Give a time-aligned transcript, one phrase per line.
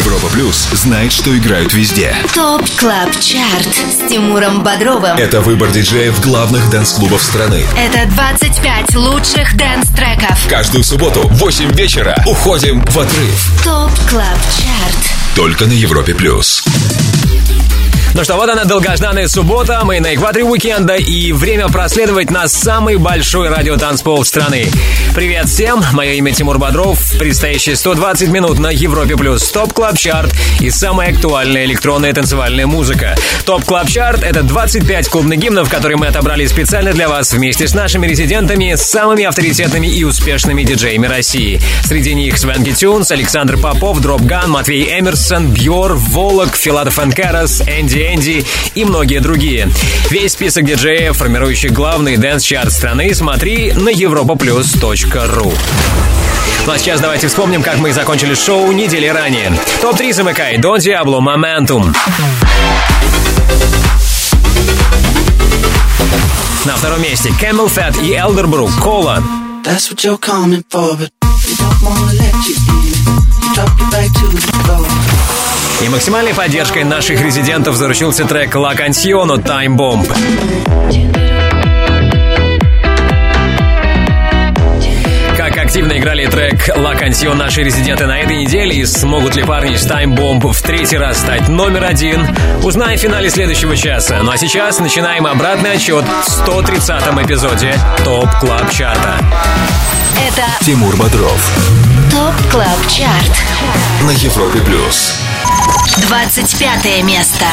[0.00, 2.16] Европа Плюс знает, что играют везде.
[2.34, 5.18] Top Club Chart с Тимуром Бодровым.
[5.18, 7.62] Это выбор диджеев главных dance-клубов страны.
[7.76, 10.48] Это 25 лучших dance-треков.
[10.48, 13.62] Каждую субботу в 8 вечера уходим в отрыв.
[13.62, 15.36] Top Club Chart.
[15.36, 16.64] Только на Европе Плюс.
[18.12, 22.96] Ну что, вот она, долгожданная суббота, мы на экваторе уикенда и время проследовать на самый
[22.96, 24.66] большой радиотанцпол страны.
[25.14, 30.34] Привет всем, мое имя Тимур Бодров, предстоящие 120 минут на Европе Плюс Top Club Chart
[30.58, 33.14] и самая актуальная электронная танцевальная музыка.
[33.46, 37.74] Top Club Chart— это 25 клубных гимнов, которые мы отобрали специально для вас вместе с
[37.74, 41.60] нашими резидентами, самыми авторитетными и успешными диджеями России.
[41.84, 48.44] Среди них Swanky Tunes, Александр Попов, Dropgun, Matvey Emerson, Бьор, Волок, Filatov & Karas, Энди Энди
[48.74, 49.70] и многие другие.
[50.10, 55.54] Весь список диджеев, формирующих главный dance-чарт страны, смотри на europaplus.ru.
[56.66, 59.52] Ну а сейчас давайте вспомним, как мы закончили шоу недели ранее.
[59.80, 60.58] Топ-3 замыкай.
[60.58, 61.94] Дон Диабло, Моментум.
[66.64, 69.22] На втором месте Camel Fat и Elderbrook, Кола.
[69.64, 71.10] That's what you're coming for, but
[71.46, 72.94] you don't wanna let you in.
[73.42, 75.19] You drop your back to the floor.
[75.82, 80.06] И максимальной поддержкой наших резидентов заручился трек «La Canción» от Time Bomb.
[85.38, 89.76] Как активно играли трек «La Canción» наши резиденты на этой неделе и смогут ли парни
[89.76, 92.26] с Time Bomb в третий раз стать номер один,
[92.62, 94.20] узнаем в финале следующего часа.
[94.22, 99.18] Ну а сейчас начинаем обратный отчет в 130-м эпизоде TOP Club Chart а.
[100.28, 103.42] Это Тимур Бодров TOP CLUB CHART.
[104.02, 105.14] на Европе Плюс.
[105.98, 107.46] 25 место.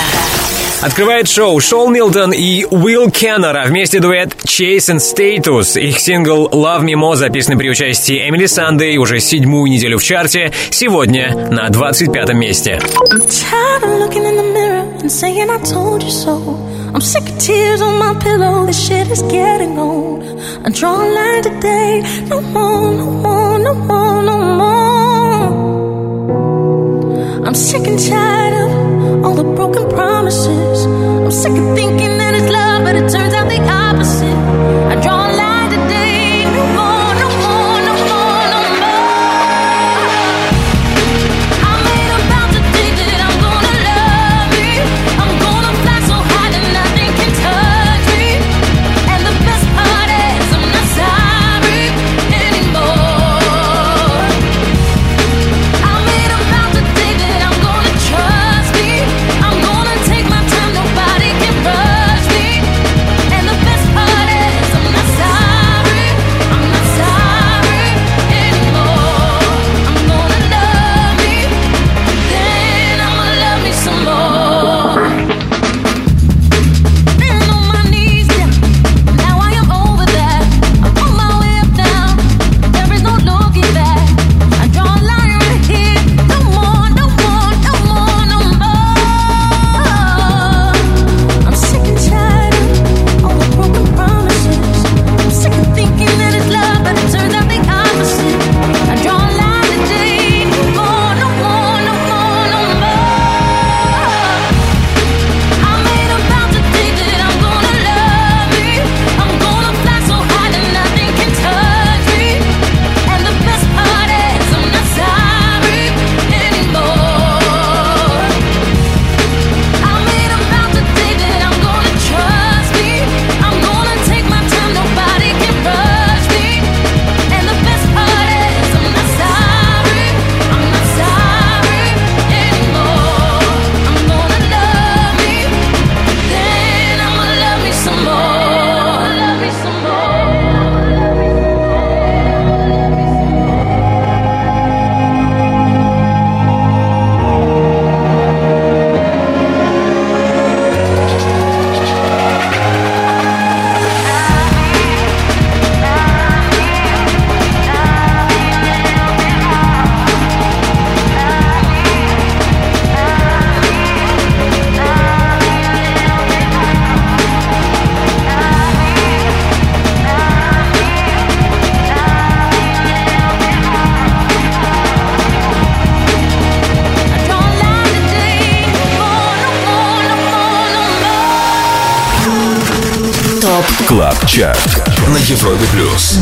[0.81, 5.80] Открывает шоу Сол Милтон и Уилл Кеннард, а вместе дуэт Chase and Status.
[5.80, 10.52] Их сингл Love Me More, записанный при участии Эмели Санде уже седьмую неделю в чарте,
[10.70, 12.80] сегодня на 25 месте.
[16.94, 18.66] I'm sick of tears on my pillow.
[18.66, 20.23] This shit is getting old.
[20.64, 22.02] I draw a line today.
[22.30, 25.48] No more, no more, no more, no more.
[27.45, 28.86] I'm sick and tired of
[29.27, 30.86] all the broken promises.
[30.86, 34.47] I'm sick of thinking that it's love, but it turns out the opposite.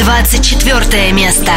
[0.05, 1.51] 24 место.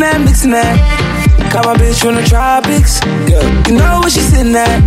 [0.00, 3.04] Mixing that, mixing my bitch from the tropics.
[3.28, 3.44] Yeah.
[3.68, 4.80] You know where she sitting at.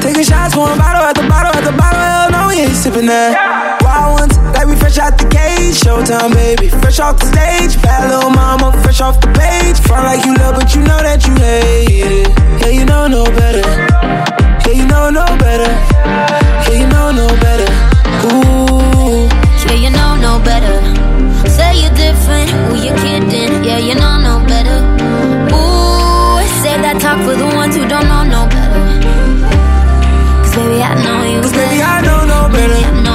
[0.00, 2.00] Taking shots, one bottle at the bottle at the bottle.
[2.00, 3.36] Hell no, we ain't sipping that.
[3.84, 5.76] Wild ones, like we fresh out the cage.
[5.76, 6.72] Showtime, baby.
[6.80, 7.76] Fresh off the stage.
[7.84, 9.76] Bad little mama, fresh off the page.
[9.84, 12.32] Front like you love, but you know that you hate it.
[12.64, 13.60] Yeah, you know no better.
[14.64, 15.68] Yeah, you know no better.
[16.72, 17.68] Yeah, you know no better.
[18.32, 19.28] Ooh.
[19.68, 21.07] Yeah, you know no better.
[21.58, 22.48] Say you're different.
[22.50, 23.64] Who you kidding?
[23.64, 24.78] Yeah, you know no better.
[25.54, 28.84] Ooh, say that talk for the ones who don't know no better.
[30.42, 31.82] Cause baby, I know you Cause baby.
[31.82, 33.07] I know no better.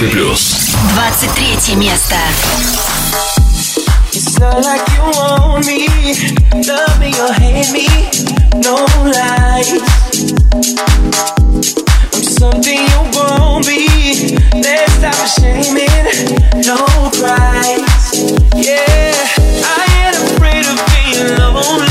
[0.00, 0.56] Европе плюс.
[0.94, 2.14] 23 место.
[4.14, 5.86] It's not like you want me,
[6.66, 7.86] love me or hate me,
[8.64, 9.74] no lies.
[12.14, 13.86] I'm something you won't be.
[14.54, 15.86] Let's stop shaming,
[16.64, 16.78] no
[17.12, 17.84] cries.
[18.56, 19.12] Yeah,
[19.62, 21.86] I ain't afraid of being lonely.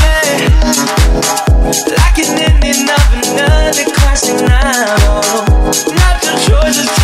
[1.94, 4.96] Like an ending of another classic now.
[5.94, 6.99] Not your choices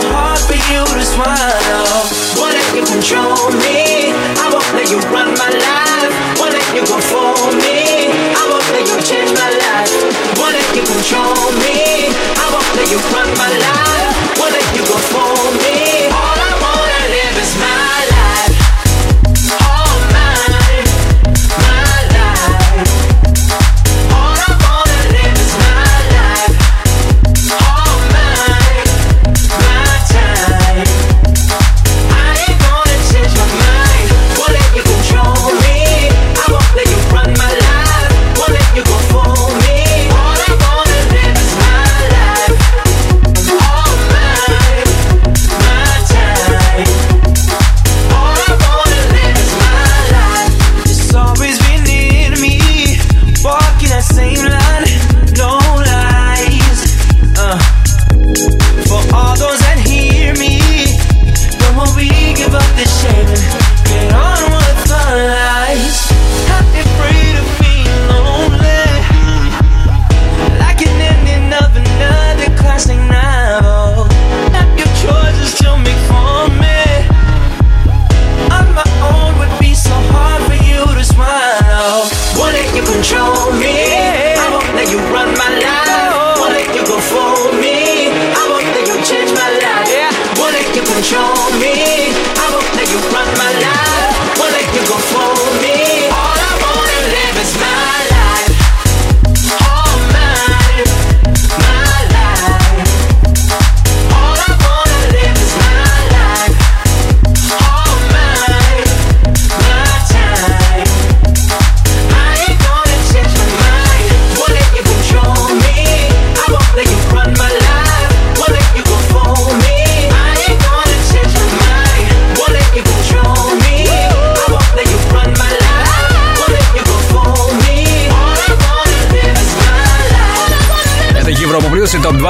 [0.00, 2.02] So hard for you to smile.
[2.40, 4.10] Wanna you control me?
[4.42, 6.12] I won't let you run my life.
[6.40, 6.98] Wanna you go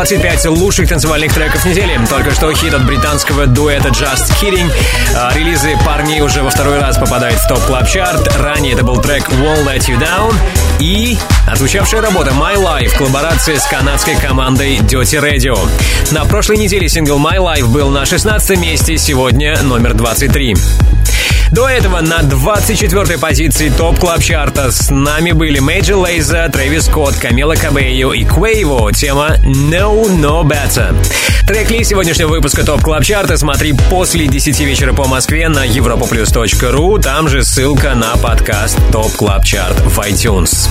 [0.05, 1.99] 25 лучших танцевальных треков недели.
[2.11, 4.71] Только что хит от британского дуэта Just Kidding.
[5.17, 9.01] А, релизы парней уже во второй раз попадают в топ клаб чарт Ранее это был
[9.01, 10.35] трек Won't Let You Down.
[10.79, 15.59] И отзвучавшая работа My Life, коллаборация с канадской командой Dirty Radio.
[16.11, 20.55] На прошлой неделе сингл My Life был на 16 месте, сегодня номер 23.
[21.51, 27.17] До этого на 24-й позиции топ клаб чарта с нами были Major Lazer, Трэвис Скотт,
[27.17, 28.93] Камила Кабейо и Quavo.
[28.93, 30.95] Тема No No Better.
[31.47, 37.01] Трек-лист сегодняшнего выпуска TOP Club Chart а смотри после 10 вечера по Москве на europaplus.ru.
[37.01, 40.69] Там же ссылка на подкаст TOP Club Chart в iTunes.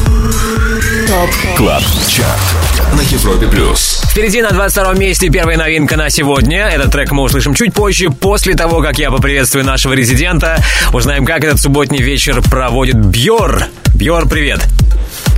[1.07, 2.39] TOP Club Chart
[2.93, 4.01] на Европе Плюс.
[4.09, 6.69] Впереди на 22 месте первая новинка на сегодня.
[6.69, 10.62] Этот трек мы услышим чуть позже, после того, как я поприветствую нашего резидента.
[10.93, 13.63] Узнаем, как этот субботний вечер проводит Бьор.
[13.95, 14.59] Бьор, привет.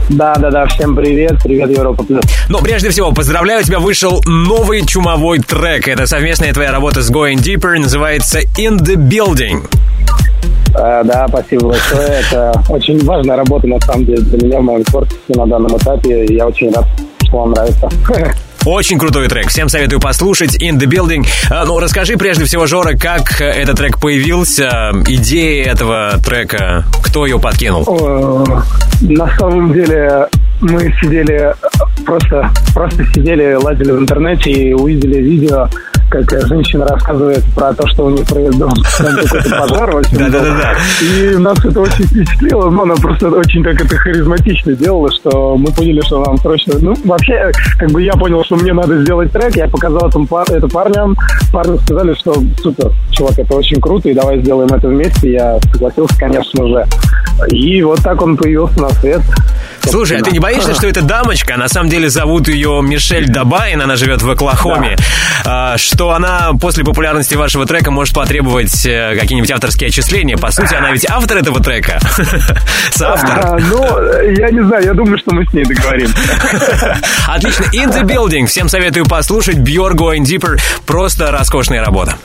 [0.10, 2.24] Да, да, да, всем привет, привет, Европа Плюс.
[2.48, 5.88] Но прежде всего, поздравляю, у тебя вышел новый чумовой трек.
[5.88, 9.68] Это совместная твоя работа с Going Deeper, называется In the Building.
[10.78, 12.08] Э, да, спасибо большое.
[12.08, 16.26] Это очень важная работа, на самом деле, для меня в моем творчестве на данном этапе.
[16.26, 16.86] и Я очень рад,
[17.24, 17.90] что вам нравится.
[18.66, 19.50] Очень крутой трек.
[19.50, 21.24] Всем советую послушать In the Building.
[21.52, 27.28] А, Ну, расскажи прежде всего, Жора, как э, этот трек появился, идея этого трека, кто
[27.28, 27.86] ее подкинул?
[27.88, 28.62] Э,
[29.02, 30.28] На самом деле
[30.62, 31.54] мы сидели,
[32.06, 35.68] просто, просто сидели, лазили в интернете и увидели видео,
[36.24, 40.02] как женщина рассказывает про то, что у них произошел какой-то пожар.
[40.12, 40.74] Да-да-да.
[41.02, 45.72] И нас это очень впечатлило, но она просто очень так это харизматично делала, что мы
[45.72, 46.76] поняли, что нам срочно...
[46.80, 50.50] Ну, вообще, как бы я понял, что мне надо сделать трек, я показал этому пар-
[50.50, 51.16] это парням,
[51.52, 55.34] парни сказали, что супер, чувак, это очень круто, и давай сделаем это вместе.
[55.34, 56.86] Я согласился, конечно же.
[57.50, 59.22] И вот так он появился на свет.
[59.84, 63.82] Слушай, а ты не боишься, что эта дамочка, на самом деле зовут ее Мишель Дабайн,
[63.82, 64.96] она живет в Оклахоме,
[65.46, 70.38] а, что она после популярности вашего трека может потребовать э, какие-нибудь авторские отчисления?
[70.38, 72.00] По сути, она ведь автор этого трека.
[72.92, 73.40] Соавтор.
[73.40, 76.16] А, ну, я не знаю, я думаю, что мы с ней договоримся.
[77.28, 77.66] Отлично.
[77.74, 78.48] In the Building.
[78.48, 79.58] Всем советую послушать.
[79.58, 80.60] Björk Going Deeper.
[80.86, 82.16] Просто роскошная работа.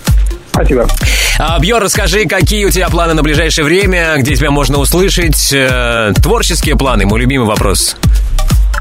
[0.52, 0.86] Спасибо.
[1.38, 6.12] А, Бьор, расскажи, какие у тебя планы на ближайшее время, где тебя можно услышать, э,
[6.22, 7.96] творческие планы, мой любимый вопрос.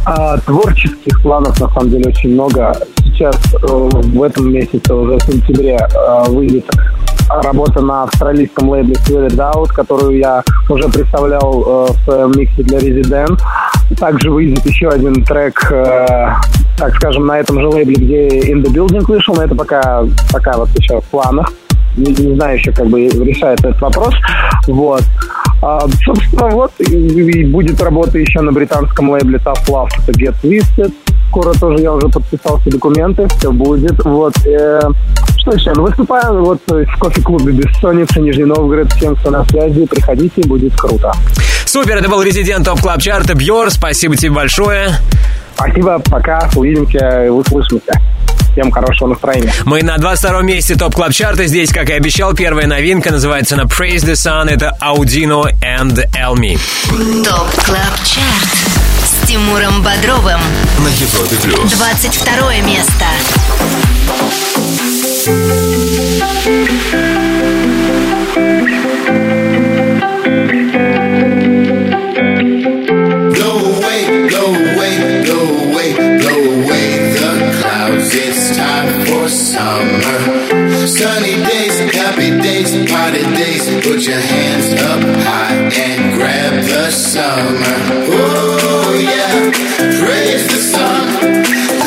[0.05, 2.75] А, творческих планов на самом деле очень много.
[3.03, 6.65] Сейчас э, в этом месяце, уже в сентябре, э, выйдет
[7.29, 12.79] работа на австралийском лейбле Sweated Out, которую я уже представлял э, в своем миксе для
[12.79, 13.39] Resident.
[13.97, 16.33] Также выйдет еще один трек, э,
[16.79, 20.57] так скажем, на этом же лейбле, где In The Building вышел, но это пока, пока
[20.57, 21.51] вот еще в планах.
[21.98, 24.13] Не, не знаю еще, как бы решается этот вопрос.
[24.67, 25.03] Вот.
[25.62, 30.36] А, собственно, вот и, и будет работа еще на британском лейбле Tough Love, это Get
[30.41, 30.93] Twisted.
[31.27, 34.03] Скоро тоже я уже подписал все документы, все будет.
[34.05, 34.33] Вот.
[34.45, 34.79] э,
[35.38, 35.74] что еще?
[35.75, 38.91] Ну, выступаем вот в кофе-клубе Бессонница, Нижний Новгород.
[38.93, 41.12] Всем, кто на связи, приходите, будет круто.
[41.69, 43.69] Супер, это был резидент топ клаб чарта Бьор.
[43.69, 44.97] Спасибо тебе большое.
[45.53, 47.91] Спасибо, пока, увидимся, услышимся.
[48.53, 49.53] Всем хорошего настроения.
[49.65, 53.65] Мы на 22 месте топ клаб чарта Здесь, как и обещал, первая новинка называется на
[53.65, 54.49] Praise the Sun.
[54.49, 56.57] Это Audino and Elmi.
[57.23, 58.49] ТОП КЛАБ ЧАРТ
[59.05, 60.39] с Тимуром Бодровым.
[60.79, 61.71] На Европе Плюс.
[61.71, 63.05] 22 место.
[79.79, 80.88] Summer.
[80.88, 83.63] Sunny days, happy days, party days.
[83.86, 87.77] Put your hands up high and grab the summer.
[88.12, 89.51] Oh yeah,
[90.01, 91.05] praise the sun.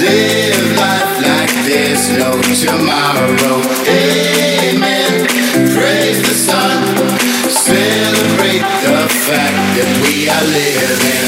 [0.00, 2.30] Live life like there's no
[2.64, 3.58] tomorrow.
[3.88, 5.12] Amen.
[5.76, 6.78] Praise the sun.
[7.50, 11.21] Celebrate the fact that we are living.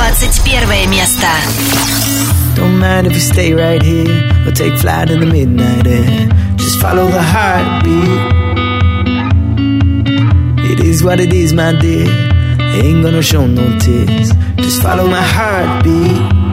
[0.00, 1.26] 21 место.
[2.54, 6.28] Don't mind if you stay right here or take flight in the midnight air.
[6.56, 8.46] Just follow the heartbeat.
[10.70, 12.06] It is what it is, my dear.
[12.82, 14.32] Ain't gonna show no tears.
[14.56, 16.46] Just follow my heartbeat.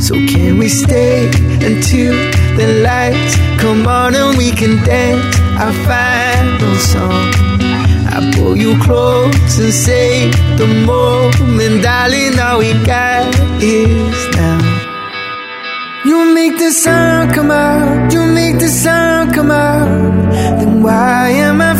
[0.00, 1.26] So can we stay
[1.68, 2.14] until
[2.56, 7.43] the lights come on and we can dance our final song?
[8.17, 13.27] I pull you close and say the moment, darling, all we got
[13.61, 14.61] is now.
[16.05, 20.31] You make the sound come out, you make the sound come out.
[20.59, 21.74] Then why am I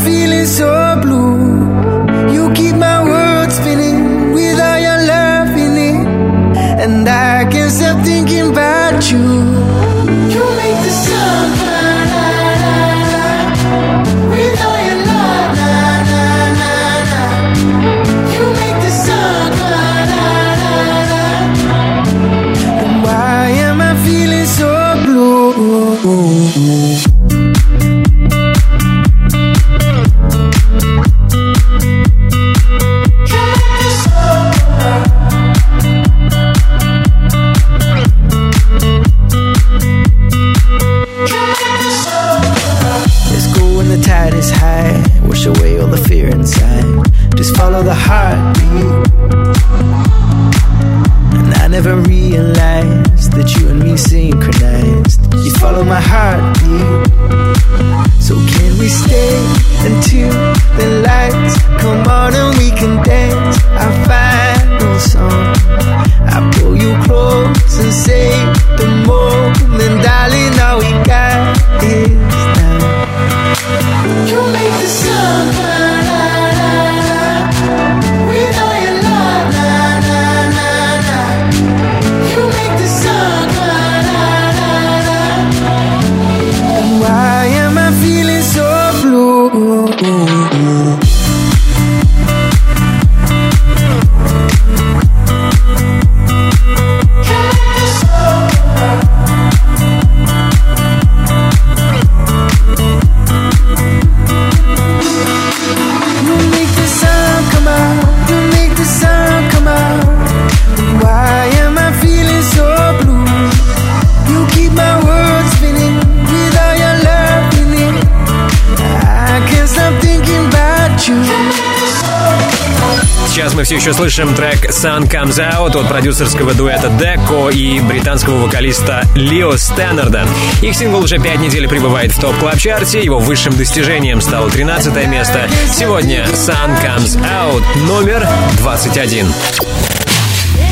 [123.35, 128.45] Сейчас мы все еще слышим трек Sun Comes Out от продюсерского дуэта Decco и британского
[128.45, 130.25] вокалиста Лио Стэннерда.
[130.61, 135.05] Их сингл уже пять недель пребывает в топ клаб чарте его высшим достижением стало 13
[135.09, 135.49] место.
[135.69, 138.25] Сегодня Sun Comes Out номер
[138.59, 139.27] 21.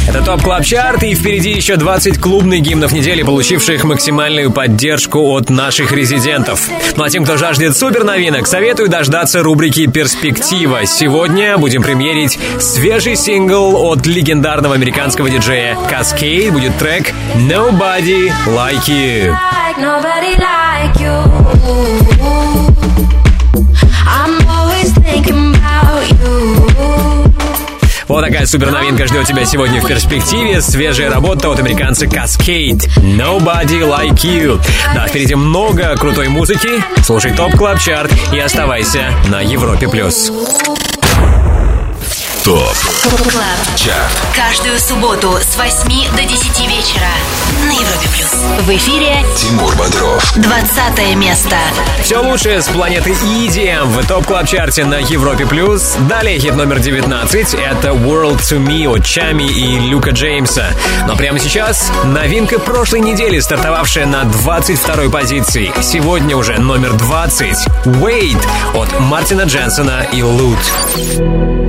[0.07, 5.49] Это TOP Club Chart, и впереди еще 20 клубных гимнов недели, получивших максимальную поддержку от
[5.49, 6.69] наших резидентов.
[6.97, 10.85] Ну а тем, кто жаждет супер новинок, советую дождаться рубрики «Перспектива».
[10.85, 16.51] Сегодня будем премьерить свежий сингл от легендарного американского диджея Kaskade.
[16.51, 19.35] Будет трек «Nobody Like You».
[19.77, 21.13] nobody like you.
[24.05, 24.42] I'm
[28.13, 30.61] Вот такая супер новинка ждет тебя сегодня в перспективе.
[30.61, 32.87] Свежая работа от американца Kaskade.
[32.97, 34.61] Nobody Like You.
[34.93, 36.69] Да, впереди много крутой музыки.
[37.01, 39.87] Слушай TOP Club Chart и оставайся на Европе+.
[39.87, 40.31] плюс.
[42.43, 42.75] TOP
[43.29, 43.77] Club.
[43.77, 47.07] CHART Каждую субботу с 8 до 10 вечера
[47.65, 48.33] на Европе плюс.
[48.63, 51.55] В эфире Тимур Бодров 20 место.
[52.01, 55.45] Все лучшее с планеты EDM в TOP Club Chart е на Европе+.
[55.45, 55.95] плюс.
[56.09, 60.65] Далее хит номер 19— это World to Me от Tchami и Люка Джеймса.
[61.07, 65.71] Но прямо сейчас новинка прошлой недели, стартовавшая на 22 позиции.
[65.81, 68.41] Сегодня уже номер 20— Wait
[68.73, 70.59] от Мартина Дженсона и Loote.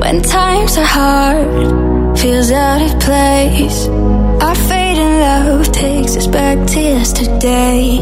[0.04, 0.20] When
[0.64, 3.86] things are hard, feels out of place.
[4.40, 7.98] Our fate in love takes us back to yesterday.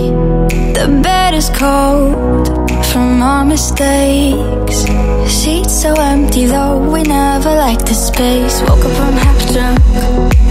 [0.79, 2.47] The bed is cold
[2.87, 4.77] from our mistakes.
[5.27, 8.61] Seats so empty, though we never liked the space.
[8.63, 9.81] Woke up from half drunk,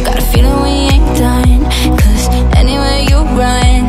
[0.05, 1.63] got a feeling we ain't done.
[2.01, 2.27] Cause
[2.61, 3.83] anywhere you run,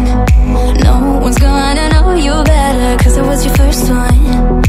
[0.86, 3.02] no one's gonna know you better.
[3.02, 4.62] Cause it was your first one.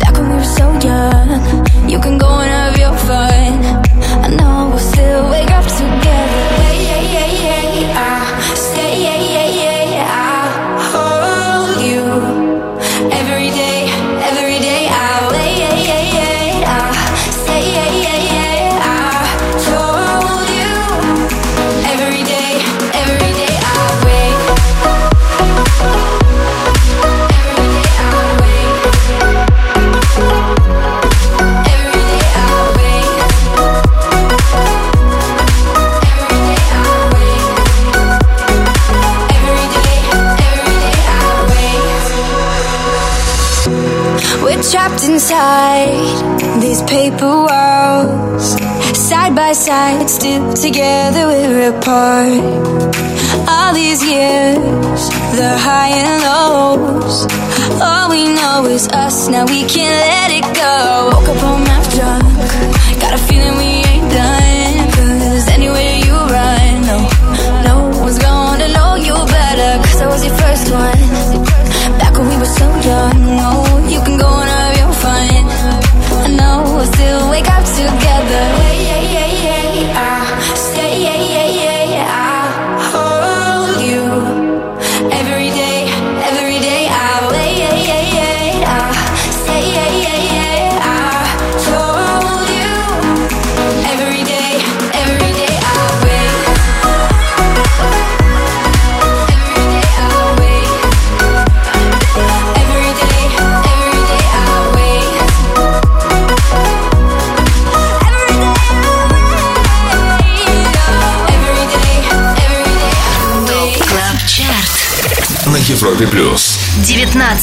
[0.00, 2.45] Back when we were so young, you can go
[46.86, 48.56] paper walls.
[48.96, 52.42] Side by side, still together, we're apart.
[53.48, 55.00] All these years,
[55.36, 57.26] the high and lows.
[57.80, 61.10] All we know is us, now we can't let it go.
[61.12, 61.65] Woke up on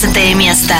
[0.04, 0.76] 15 место.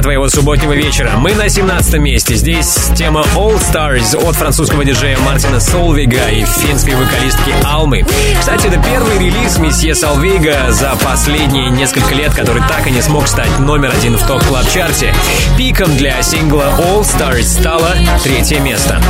[0.00, 1.12] Для твоего субботнего вечера.
[1.16, 2.36] Мы на 17 месте.
[2.36, 8.04] Здесь тема All Stars от французского диджея Мартина Солвига и финской вокалистки Алмы.
[8.38, 13.26] Кстати, это первый релиз месье Солвига за последние несколько лет, который так и не смог
[13.26, 15.12] стать номер один в топ клаб чарте
[15.58, 17.90] Пиком для сингла All Stars стало
[18.22, 19.02] третье место.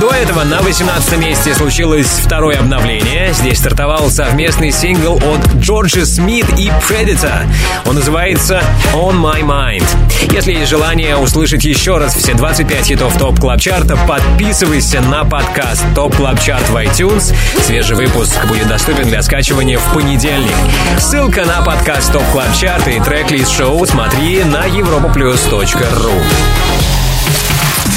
[0.00, 3.32] До этого на 18 месте случилось второе обновление.
[3.32, 7.46] Здесь стартовал совместный сингл от Джорджа Смит и Predator.
[7.86, 9.86] Он называется On My Mind.
[10.32, 15.24] Если есть желание услышать еще раз все 25 хитов TOP Club Chart а, подписывайся на
[15.24, 17.34] подкаст TOP Club Chart в iTunes.
[17.62, 20.54] Свежий выпуск будет доступен для скачивания в понедельник.
[20.98, 26.85] Ссылка на подкаст TOP Club Chart и трек-лист шоу смотри на europaplus.ru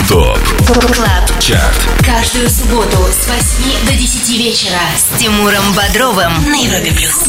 [0.10, 6.92] TOP CLUB CHART Каждую субботу с 8 до 10 вечера с Тимуром Бодровым на Европе
[6.94, 7.26] Плюс.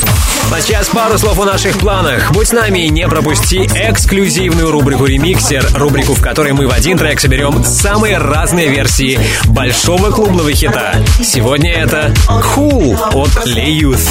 [0.51, 2.33] А сейчас пару слов о наших планах.
[2.33, 6.97] Будь с нами и не пропусти эксклюзивную рубрику «Ремиксер», рубрику, в которой мы в один
[6.97, 10.95] трек соберем самые разные версии большого клубного хита.
[11.23, 14.09] Сегодня это «Cool» от Lay Youth.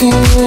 [0.00, 0.42] Cool.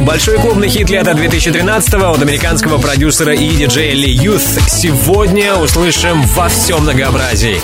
[0.00, 4.60] Большой клубный хит лета 2013 от американского продюсера и диджея Ли Юth.
[4.68, 7.60] Сегодня услышим во всем многообразии.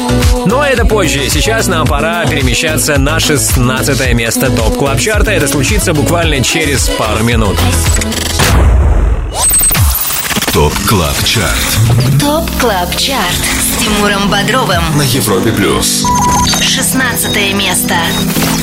[0.47, 1.29] Но это позже.
[1.31, 7.25] Сейчас нам пора перемещаться на 16 место топ клаб чарта Это случится буквально через пару
[7.25, 7.59] минут.
[10.55, 12.21] ТОП КЛАБ ЧАРТ.
[12.21, 14.85] ТОП КЛАБ ЧАРТ С Тимуром Бодровым.
[14.97, 16.07] На Европе Плюс.
[16.63, 17.97] 16 место.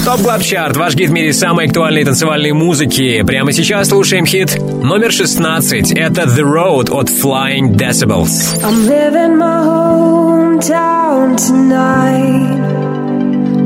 [0.05, 0.77] ТОП КЛАБ ЧАРТ.
[0.77, 3.21] Ваш гид в мире самой актуальной танцевальной музыки.
[3.23, 4.57] Прямо сейчас слушаем хит.
[4.81, 8.57] Номер 16 Это The Road от Flying Decibels.
[8.63, 12.57] I'm living my hometown tonight.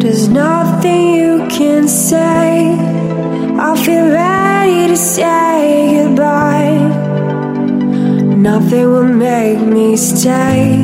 [0.01, 2.75] There's nothing you can say.
[3.59, 6.85] I feel ready to say goodbye.
[8.45, 10.77] Nothing will make me stay.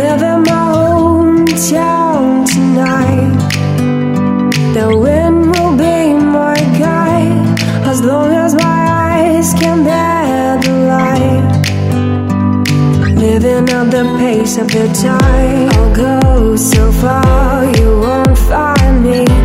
[0.00, 3.38] Live in my hometown tonight.
[4.74, 11.46] The wind will be my guide as long as my eyes can bear the light.
[13.14, 19.39] Living at the pace of the tide, I'll go so far you won't find me.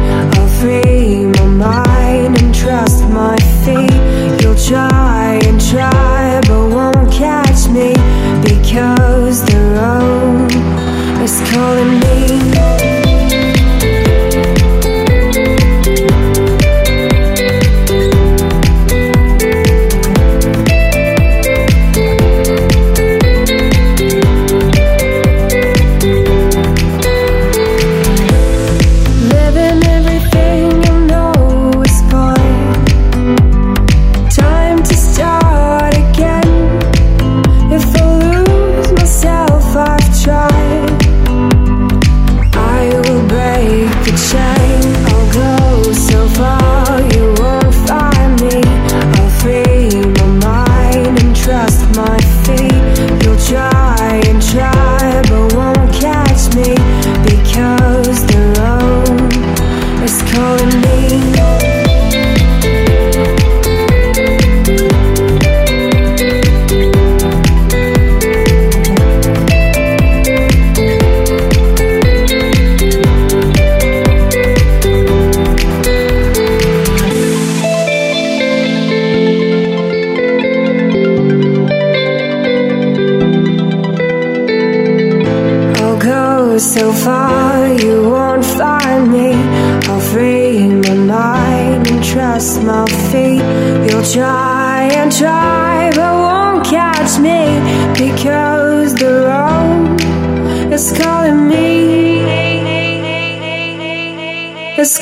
[11.41, 12.04] calling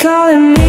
[0.04, 0.63] calling me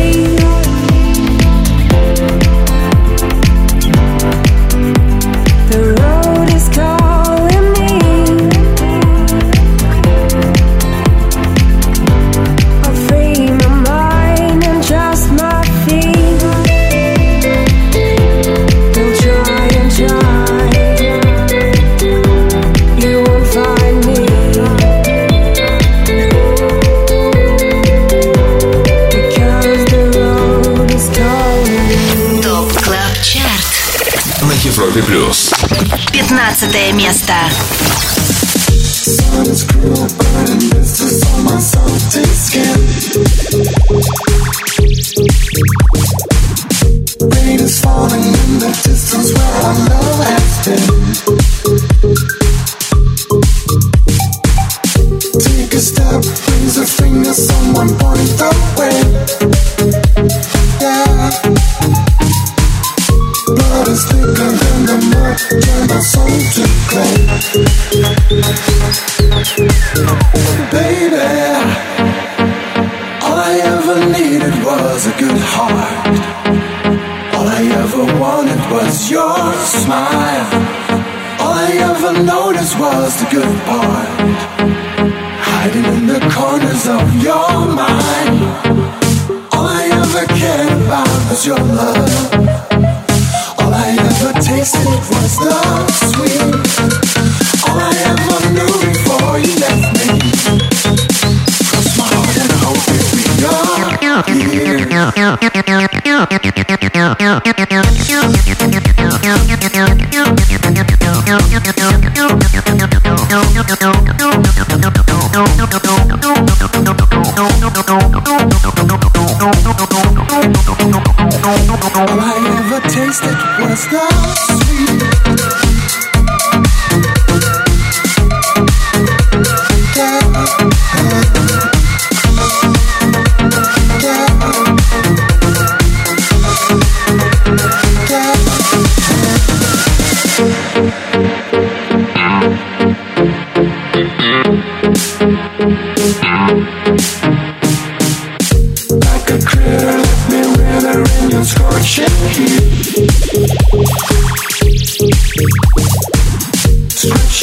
[36.95, 37.35] место.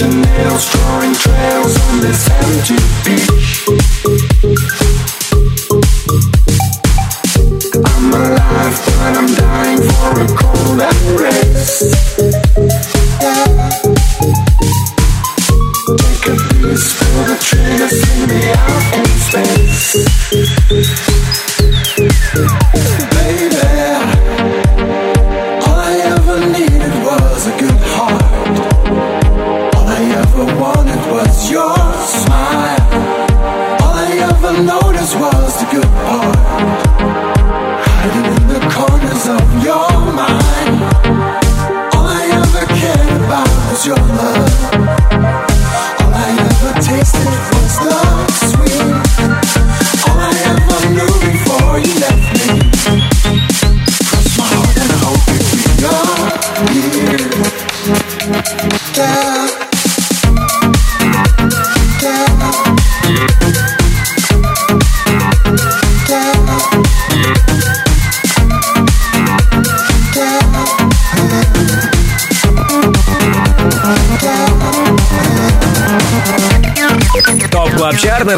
[0.08, 2.76] Nails drawing trails on this empty
[3.06, 3.41] beach.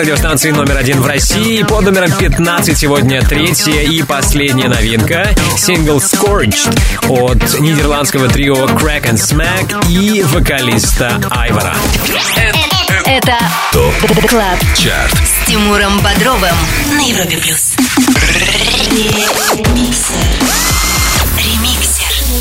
[0.03, 1.63] Радиостанции номер один в России.
[1.63, 5.33] Под номером 15 сегодня третья и последняя новинка.
[5.55, 6.77] Сингл Scorched
[7.07, 11.73] от нидерландского трио Kraak and Smaak и вокалиста Айвара.
[13.05, 13.37] Это
[13.71, 16.55] TOP CLUB CHART с Тимуром Бодровым
[16.97, 17.75] на Европе Плюс.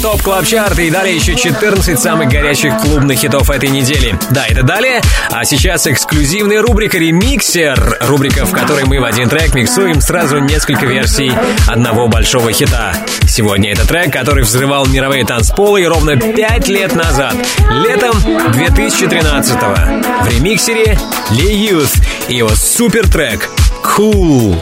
[0.03, 4.19] TOP Club Chart и далее еще 14 самых горячих клубных хитов этой недели.
[4.31, 5.01] Да, это далее.
[5.31, 7.99] А сейчас эксклюзивная рубрика «Ремиксер».
[8.01, 11.31] Рубрика, в которой мы в один трек миксуем сразу несколько версий
[11.69, 12.97] одного большого хита.
[13.29, 17.37] Сегодня это трек, который взрывал мировые танцполы ровно 5 лет назад.
[17.71, 20.25] Летом 2013-го.
[20.25, 20.99] В ремиксере
[21.31, 23.49] Ли Youth и его супер трек
[23.85, 24.61] «Cool».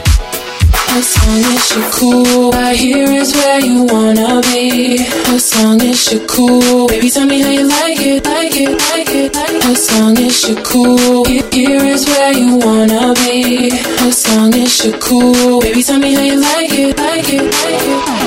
[0.93, 4.99] As long as you're cool, right here is where you wanna be.
[5.33, 9.09] As long as you're cool, baby, tell me how you like it, like it, like
[9.09, 9.65] it, like it.
[9.65, 13.71] As long as you're cool, here is where you wanna be.
[14.07, 17.81] As long as you're cool, baby, tell me how you like it, like it, like
[17.81, 18.07] it.
[18.07, 18.20] Like it.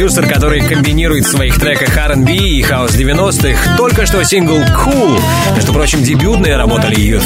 [0.00, 3.76] Продюсер, который комбинирует в своих треках R&B и хаус 90-х.
[3.76, 5.20] Только что сингл Cool,
[5.54, 7.22] между прочим, дебютная работа Youth.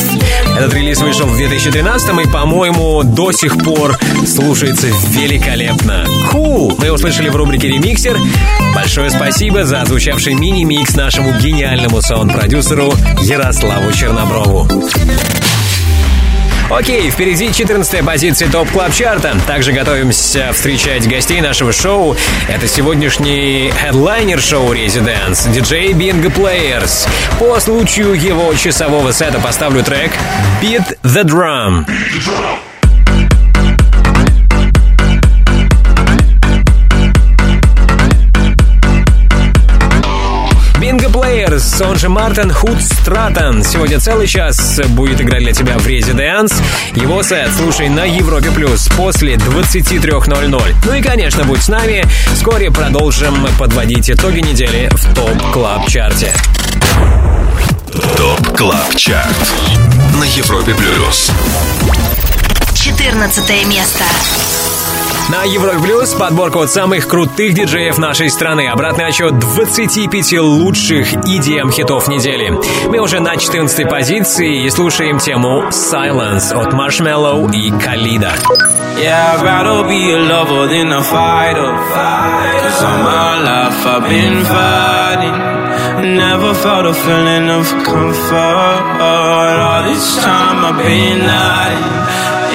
[0.59, 3.97] Этот релиз вышел в 2013 и, по-моему, до сих пор
[4.27, 6.05] слушается великолепно.
[6.33, 8.18] Cool мы услышали в рубрике «Ремиксер».
[8.75, 14.66] Большое спасибо за звучавший мини-микс нашему гениальному саунд-продюсеру Ярославу Черноброву.
[16.71, 19.37] Окей, впереди 14 позиция TOP Club Chart а.
[19.47, 22.17] Также готовимся встречать гостей нашего шоу.
[22.49, 27.07] Это сегодняшний хедлайнер шоу Residents, диджей Bingo Players.
[27.39, 30.12] По случаю его часового сета поставлю трек
[30.62, 31.85] Beat the Drum.
[41.75, 43.62] Players, он же Мартин Худ Стратон.
[43.62, 46.53] Сегодня целый час будет играть для тебя в Резиденс.
[46.95, 50.75] Его сет слушай на Европе Плюс после 23.00.
[50.85, 52.05] Ну и, конечно, будь с нами.
[52.35, 56.35] Вскоре продолжим подводить итоги недели в TOP Club Chart е.
[58.17, 59.53] TOP Club Chart
[60.18, 61.31] на Европе Плюс.
[62.75, 64.05] 14 место.
[65.31, 68.68] На Европе Плюс подборка от самых крутых диджеев нашей страны.
[68.68, 72.53] Обратный отчет 25 лучших EDM-хитов недели.
[72.89, 78.33] Мы уже на 14 позиции и слушаем тему Silence от Marshmello и Калида.
[86.05, 89.01] Never felt a feeling of comfort.
[89.01, 92.04] All this time I've been hiding.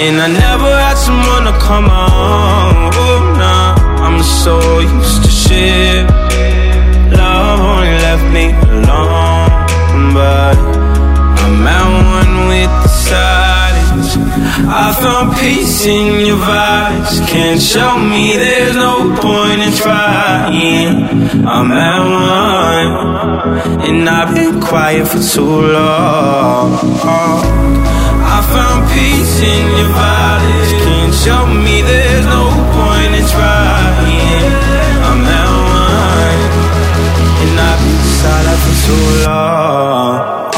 [0.01, 2.89] And I never had someone to come on.
[2.93, 3.75] Oh, nah,
[4.05, 6.05] I'm so used to shit.
[7.11, 10.55] Love only left me alone, but
[11.43, 14.15] I'm at one with the silence.
[14.71, 17.19] I found peace in your vibes.
[17.27, 20.95] Can't show me there's no point in trying.
[21.45, 22.91] I'm at one,
[23.85, 26.69] and I've been quiet for too long.
[28.39, 30.71] I found peace in your violence.
[30.85, 34.47] Can't show me there's no point in trying.
[35.07, 35.49] I'm at
[35.83, 36.39] one,
[37.43, 40.48] and I've been silent for too long.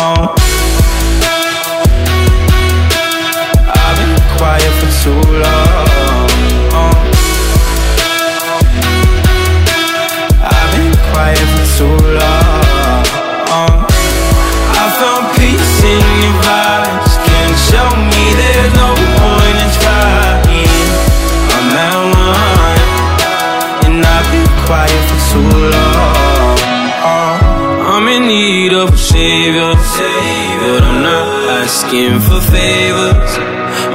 [31.91, 33.37] Asking for favors.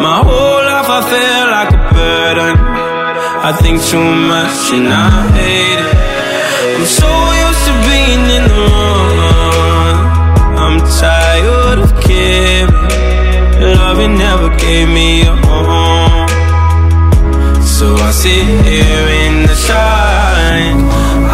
[0.04, 2.56] My whole life I feel like a burden.
[3.48, 5.96] I think too much and I hate it.
[6.76, 7.10] I'm so
[7.44, 9.96] used to being in the wrong.
[10.62, 12.74] I'm tired of caring.
[13.80, 16.28] Loving never gave me a home.
[17.64, 20.78] So I sit here in the shine.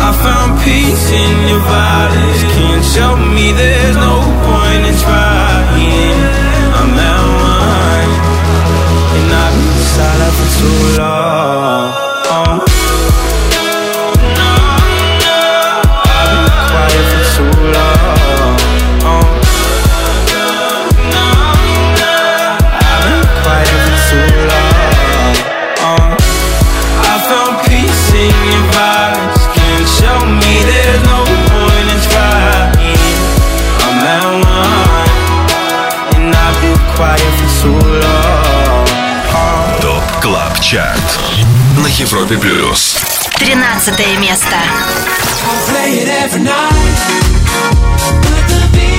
[0.06, 2.42] I found peace in your violence.
[2.54, 4.11] Can't show me there's no
[40.72, 41.20] Чарт
[41.76, 42.96] на Европе Плюс.
[43.34, 44.56] 13 место.
[45.76, 46.46] I could dance with
[48.80, 48.91] you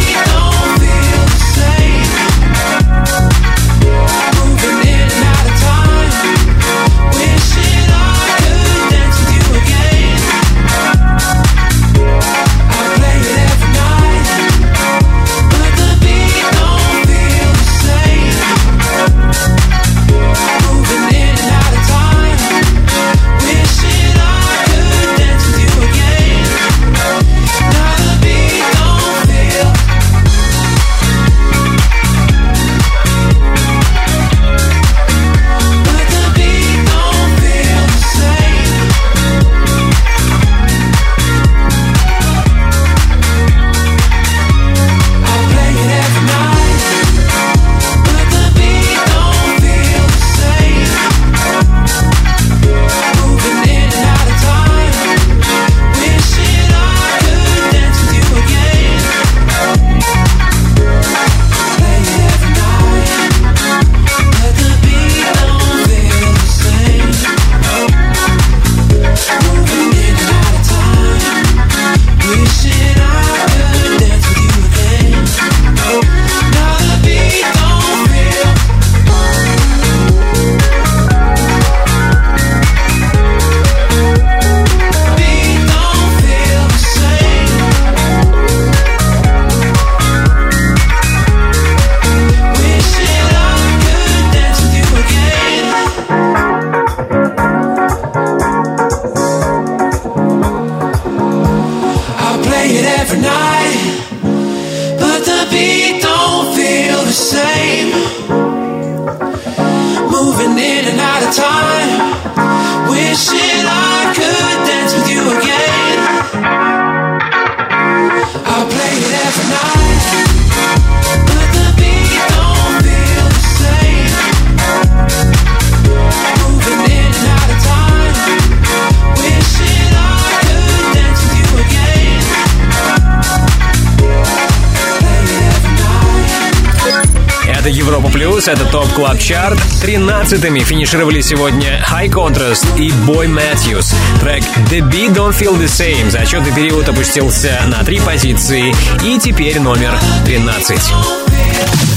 [138.96, 139.60] Club Chart.
[139.82, 143.94] Тринадцатыми финишировали сегодня High Contrast и Boy Matthews.
[144.20, 148.74] Трек The Beat Don't Feel The Same за отчетный период опустился на три позиции
[149.04, 151.93] и теперь номер 13.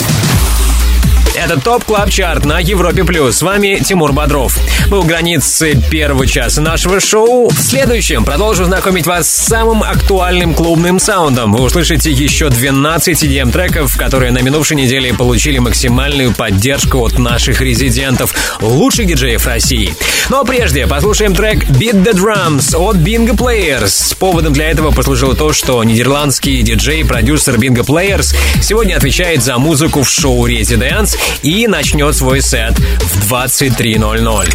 [1.47, 3.37] Это TOP Club Chart на Европе Плюс.
[3.37, 4.59] С вами Тимур Бодров.
[4.91, 7.49] Мы у границы первого часа нашего шоу.
[7.51, 11.53] В следующем продолжу знакомить вас с самым актуальным клубным саундом.
[11.53, 17.61] Вы услышите еще 12 EDM треков, которые на минувшей неделе получили максимальную поддержку от наших
[17.61, 19.95] резидентов, лучших диджеев России.
[20.29, 24.17] Но прежде послушаем трек Beat the Drums от Bingo Players.
[24.19, 29.59] Поводом для этого послужило то, что нидерландский диджей и продюсер Bingo Players сегодня отвечает за
[29.59, 34.55] музыку в шоу ResiDANCE и начнет свой сет в 23.00.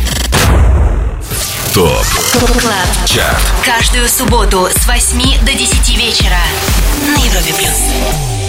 [1.74, 2.06] TOP
[2.60, 3.08] Club.
[3.08, 3.42] Chart.
[3.66, 6.40] Каждую субботу с 8 до 10 вечера
[7.08, 8.41] на Европе плюс.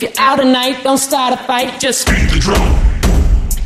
[0.00, 2.56] If you're out at night, don't start a fight, just beat the drum.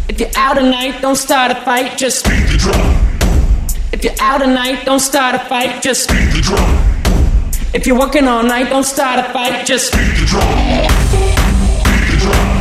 [0.08, 2.80] If you're out at night, don't start a fight, just beat the drum.
[3.92, 6.58] If you're out at night, don't start a fight, just beat the drum.
[7.72, 10.42] If you're working all night, don't start a fight, just beat the drum.
[12.10, 12.53] If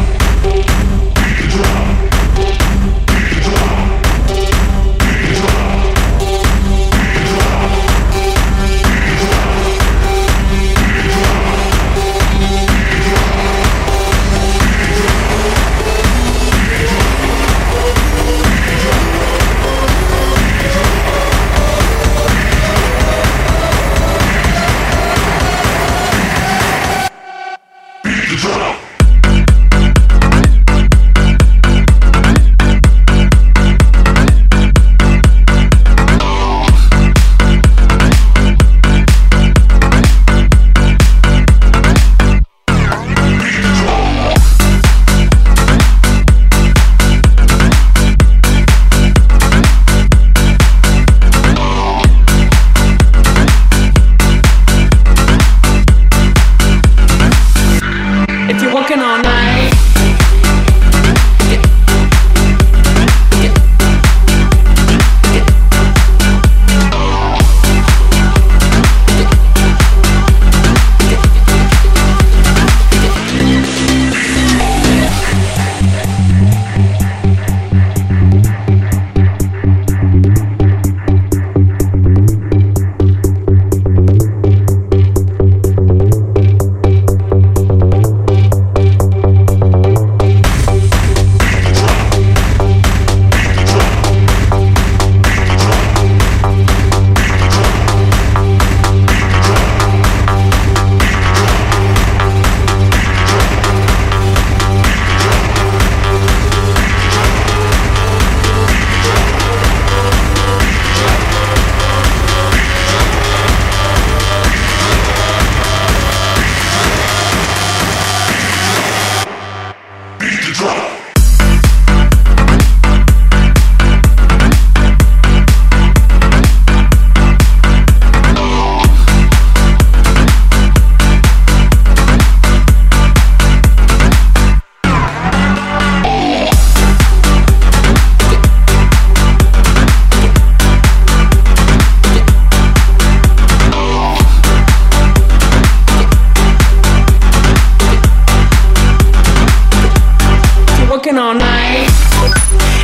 [151.13, 151.52] working all.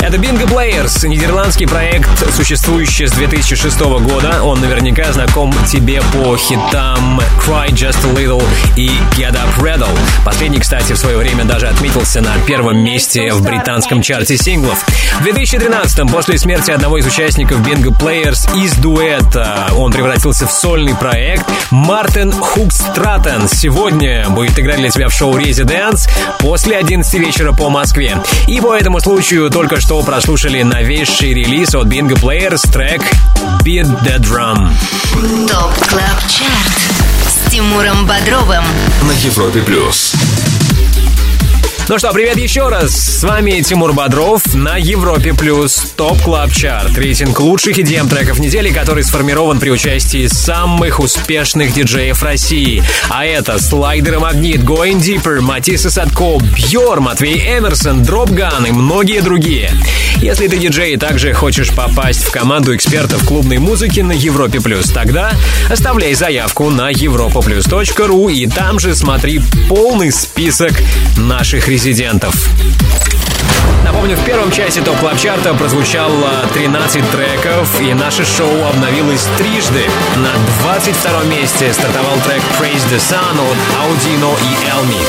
[0.09, 4.41] Это Bingo Players, нидерландский проект, существующий с 2006 года.
[4.41, 8.43] Он наверняка знаком тебе по хитам Cry Just a Little
[8.75, 9.95] и Get Up Rattle.
[10.25, 14.83] Последний, кстати, в свое время даже отметился на первом месте в британском чарте синглов.
[15.19, 20.95] В 2013 после смерти одного из участников Bingo Players из дуэта он превратился в сольный
[20.95, 21.45] проект.
[21.69, 28.17] Мартин Хукстратен сегодня будет играть для тебя в шоу Residence после 11 вечера по Москве.
[28.47, 33.01] И по этому случаю только что прослушали новейший релиз от Bingo Players трек
[33.63, 34.71] Beat the Drum.
[35.47, 36.79] Top Club Chart
[37.27, 38.63] с Тимуром Бодровым.
[39.01, 40.13] На Европе плюс.
[41.89, 42.91] Ну что, привет еще раз.
[42.91, 46.95] С вами Тимур Бодров на Европе Плюс Top Club Chart.
[46.95, 52.83] Рейтинг лучших EDM треков недели, который сформирован при участии самых успешных диджеев России.
[53.09, 59.21] А это Слайдер Магнит, Going Deeper, Матис и Садко, Бьор, Матвей Эмерсон, Дропган и многие
[59.21, 59.71] другие.
[60.17, 64.91] Если ты диджей и также хочешь попасть в команду экспертов клубной музыки на Европе Плюс,
[64.91, 65.31] тогда
[65.71, 70.73] оставляй заявку на europaplus.ru и там же смотри полный список
[71.17, 72.35] наших резидентов резидентов.
[73.85, 79.85] Напомню, в первом часе топ клаб чарта прозвучало 13 треков, и наше шоу обновилось трижды.
[80.17, 84.99] На 22 месте стартовал трек Praise the Sun от Audino и Elmi.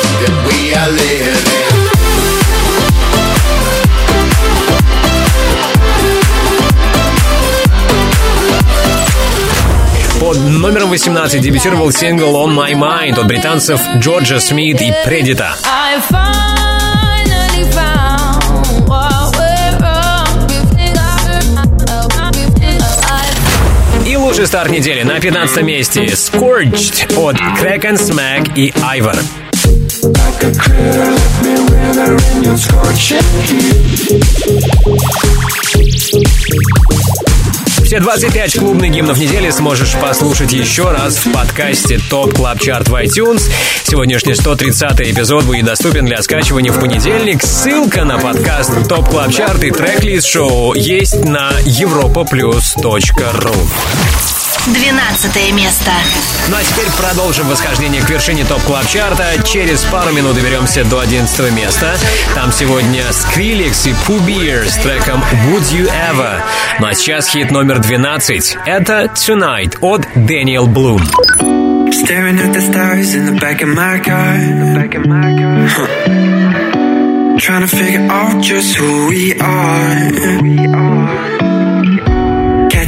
[10.21, 15.57] Под номером 18 дебютировал сингл On My Mind от британцев Джорджа Смит и Предита.
[15.65, 16.60] И
[24.41, 29.19] лучший старт недели на 15 месте Scorched от Kraak and Smaak и Ivor.
[37.85, 42.95] Все 25 клубных гимнов недели сможешь послушать еще раз в подкасте Top Club Chart в
[42.95, 43.51] iTunes.
[43.83, 47.43] Сегодняшний 130 эпизод будет доступен для скачивания в понедельник.
[47.43, 54.30] Ссылка на подкаст Top Club Chart и трек-лист шоу есть на europaplus.ru
[54.67, 55.91] 12 место.
[56.49, 61.01] Ну а теперь продолжим восхождение к вершине топ клаб чарта Через пару минут доберемся до
[61.01, 61.97] 11 места.
[62.35, 66.43] Там сегодня Skrillex и Pooh Beer с треком Would You Ever.
[66.79, 68.59] Ну а сейчас хит номер 12.
[68.67, 71.01] Это Tonight от Daniel Bloom.
[71.91, 74.37] Staring at the stars in the back of my car.
[74.75, 75.69] Back of my car.
[75.69, 77.39] Huh.
[77.39, 80.11] Trying to figure out just who we are.
[80.11, 81.40] Who we are.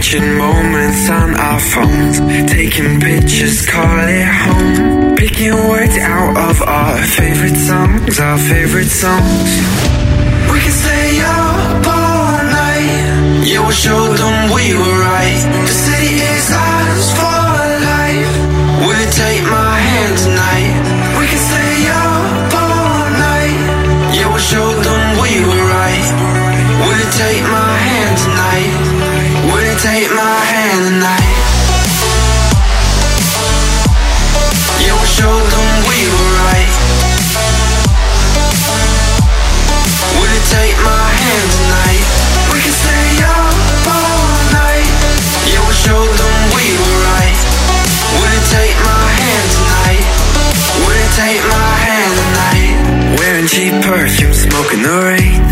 [0.02, 2.18] Catching moments on our phones,
[2.50, 5.14] taking pictures, call it home.
[5.14, 9.50] Picking words out of our favorite songs, our favorite songs.
[10.50, 13.46] We can stay up all night.
[13.46, 15.38] Yeah, we'll show them we were right.
[15.70, 18.34] The city is ours for life.
[18.82, 19.61] We'll take my
[53.52, 55.42] cheap perfume, smoking the rain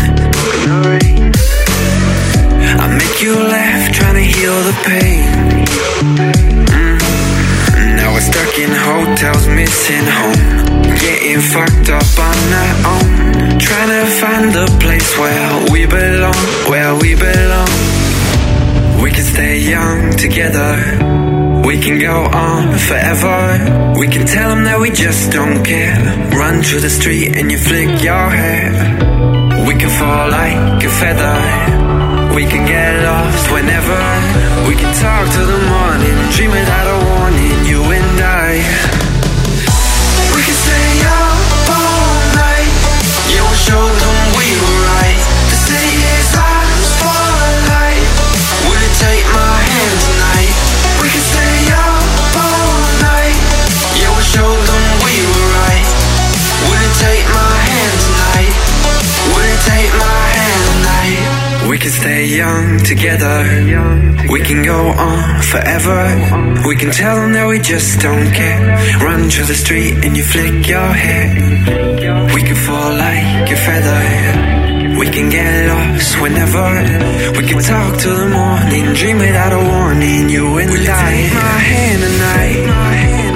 [2.81, 5.29] I make you laugh, trying to heal the pain.
[6.01, 6.35] Mm.
[7.97, 10.41] Now we're stuck in hotels, missing home.
[10.97, 13.59] Getting fucked up on our own.
[13.59, 16.41] Trying to find the place where we belong,
[16.71, 17.69] where we belong.
[19.03, 21.20] We can stay young together.
[21.71, 23.95] We can go on forever.
[23.97, 25.95] We can tell them that we just don't care.
[26.35, 28.75] Run through the street and you flick your hair.
[29.65, 31.39] We can fall like a feather.
[32.35, 34.01] We can get lost whenever
[34.67, 38.51] We can talk till the morning Dream without a warning You and I
[40.35, 42.71] We can stay up all night
[43.31, 44.10] Yeah, we'll show
[61.81, 63.37] can stay young together.
[64.29, 64.79] We can go
[65.09, 65.99] on forever.
[66.67, 68.61] We can tell them that we just don't care.
[69.01, 71.27] Run through the street and you flick your hair.
[72.35, 74.03] We can fall like a feather.
[74.99, 76.69] We can get lost whenever.
[77.37, 80.29] We can talk till the morning, dream without a warning.
[80.29, 80.75] You and I.
[80.75, 83.30] Take my hand tonight.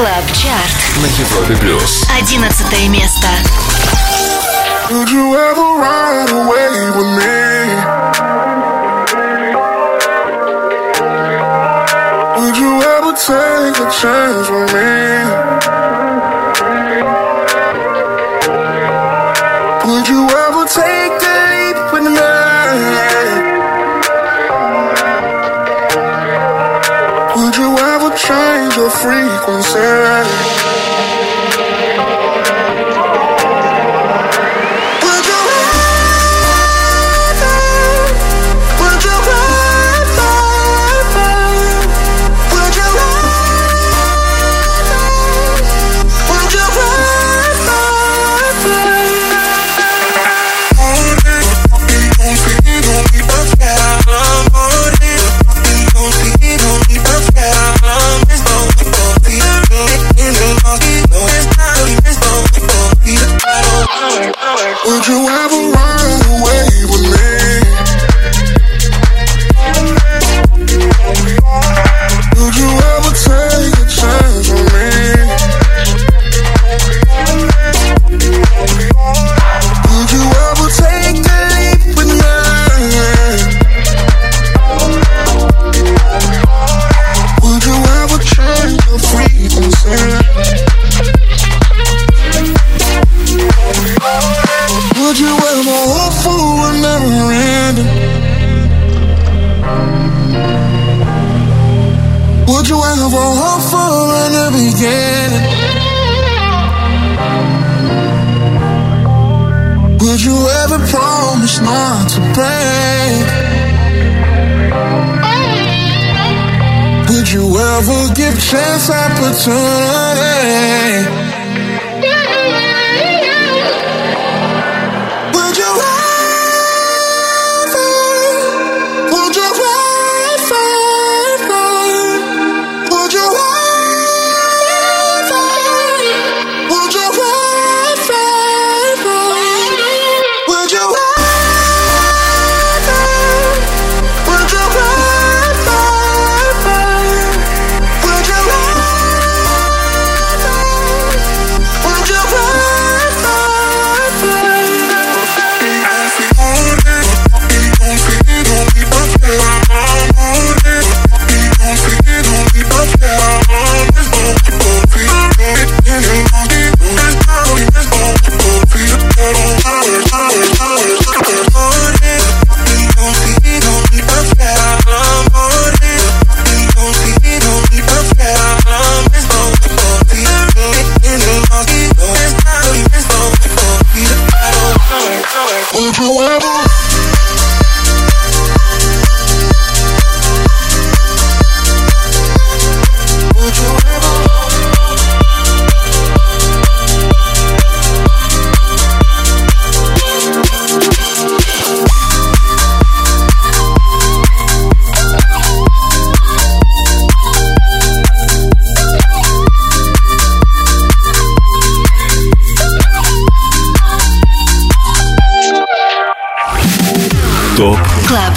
[0.00, 0.76] Клаб Чарт.
[1.02, 2.06] На Европе Плюс.
[2.18, 3.26] Одиннадцатое место.
[4.90, 7.99] Would you ever ride away with me?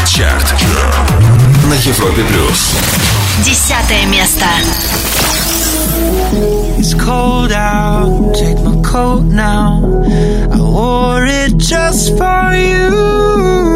[0.05, 0.53] Чарт.
[1.65, 2.75] На Европе плюс.
[3.43, 4.45] Десятое место.
[6.77, 10.03] It's cold out, take my coat now.
[10.51, 13.72] I wore it just for you.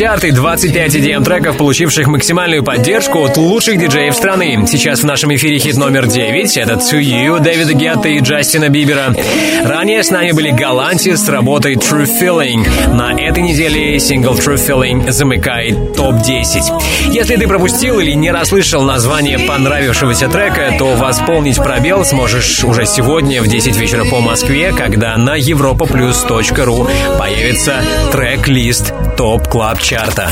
[0.00, 4.64] Чарт и 25 EDM треков, получивших максимальную поддержку от лучших диджеев страны.
[4.66, 6.56] Сейчас в нашем эфире хит номер 9.
[6.56, 9.14] Это To You, Дэвида Гетта и Джастина Бибера.
[9.62, 12.94] Ранее с нами были Галанти с работой True Feeling.
[12.94, 17.12] На этой неделе сингл True Feeling замыкает топ-10.
[17.12, 23.42] Если ты пропустил или не расслышал название понравившегося трека, то восполнить пробел сможешь уже сегодня
[23.42, 26.88] в 10 вечера по Москве, когда на europaplus.ru
[27.18, 27.82] появится
[28.12, 30.30] трек-лист Top Club Chart'а.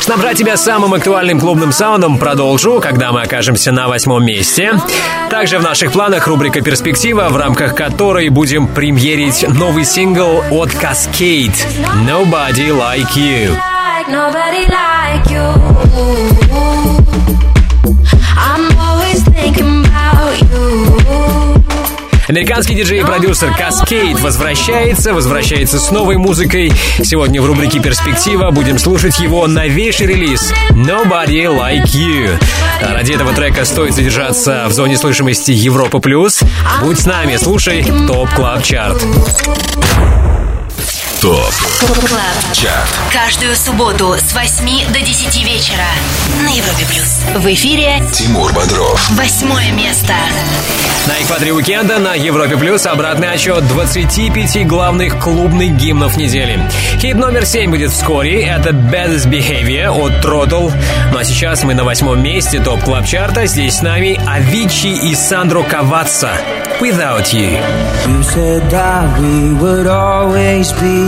[0.00, 4.72] Снабжать тебя самым актуальным клубным саундом продолжу, когда мы окажемся на восьмом месте.
[5.30, 11.54] Также в наших планах рубрика «Перспектива», в рамках которой будем премьерить новый сингл от Kaskade
[12.08, 13.56] «Nobody Like You».
[14.08, 16.47] nobody like you.
[22.28, 26.70] Американский диджей и продюсер Kaskade возвращается, возвращается с новой музыкой.
[27.02, 32.38] Сегодня в рубрике «Перспектива» будем слушать его новейший релиз «Nobody Like You».
[32.82, 36.00] Ради этого трека стоит задержаться в зоне слышимости Европа+.
[36.00, 36.40] плюс.
[36.82, 39.02] Будь с нами, слушай Top Club Chart.
[41.20, 42.52] ТОП Клаб.
[42.52, 42.96] Чарт.
[43.12, 45.84] Каждую субботу с 8 до 10 вечера
[46.44, 47.20] на Европе плюс.
[47.34, 49.10] В эфире Тимур Бодров.
[49.10, 50.14] восьмое место.
[51.08, 56.60] На экваторе уикенда на Европе Плюс обратный отчет 25 главных клубных гимнов недели.
[57.00, 58.44] Хит номер 7 будет вскоре.
[58.44, 60.72] Это Baddest Behavior от Throttle.
[61.10, 63.46] Ну а сейчас мы на восьмом месте топ клаб чарта.
[63.46, 66.32] Здесь с нами Авичи и Сандро Каватса.
[66.80, 67.58] Without You.
[68.06, 71.07] You said that we would always be.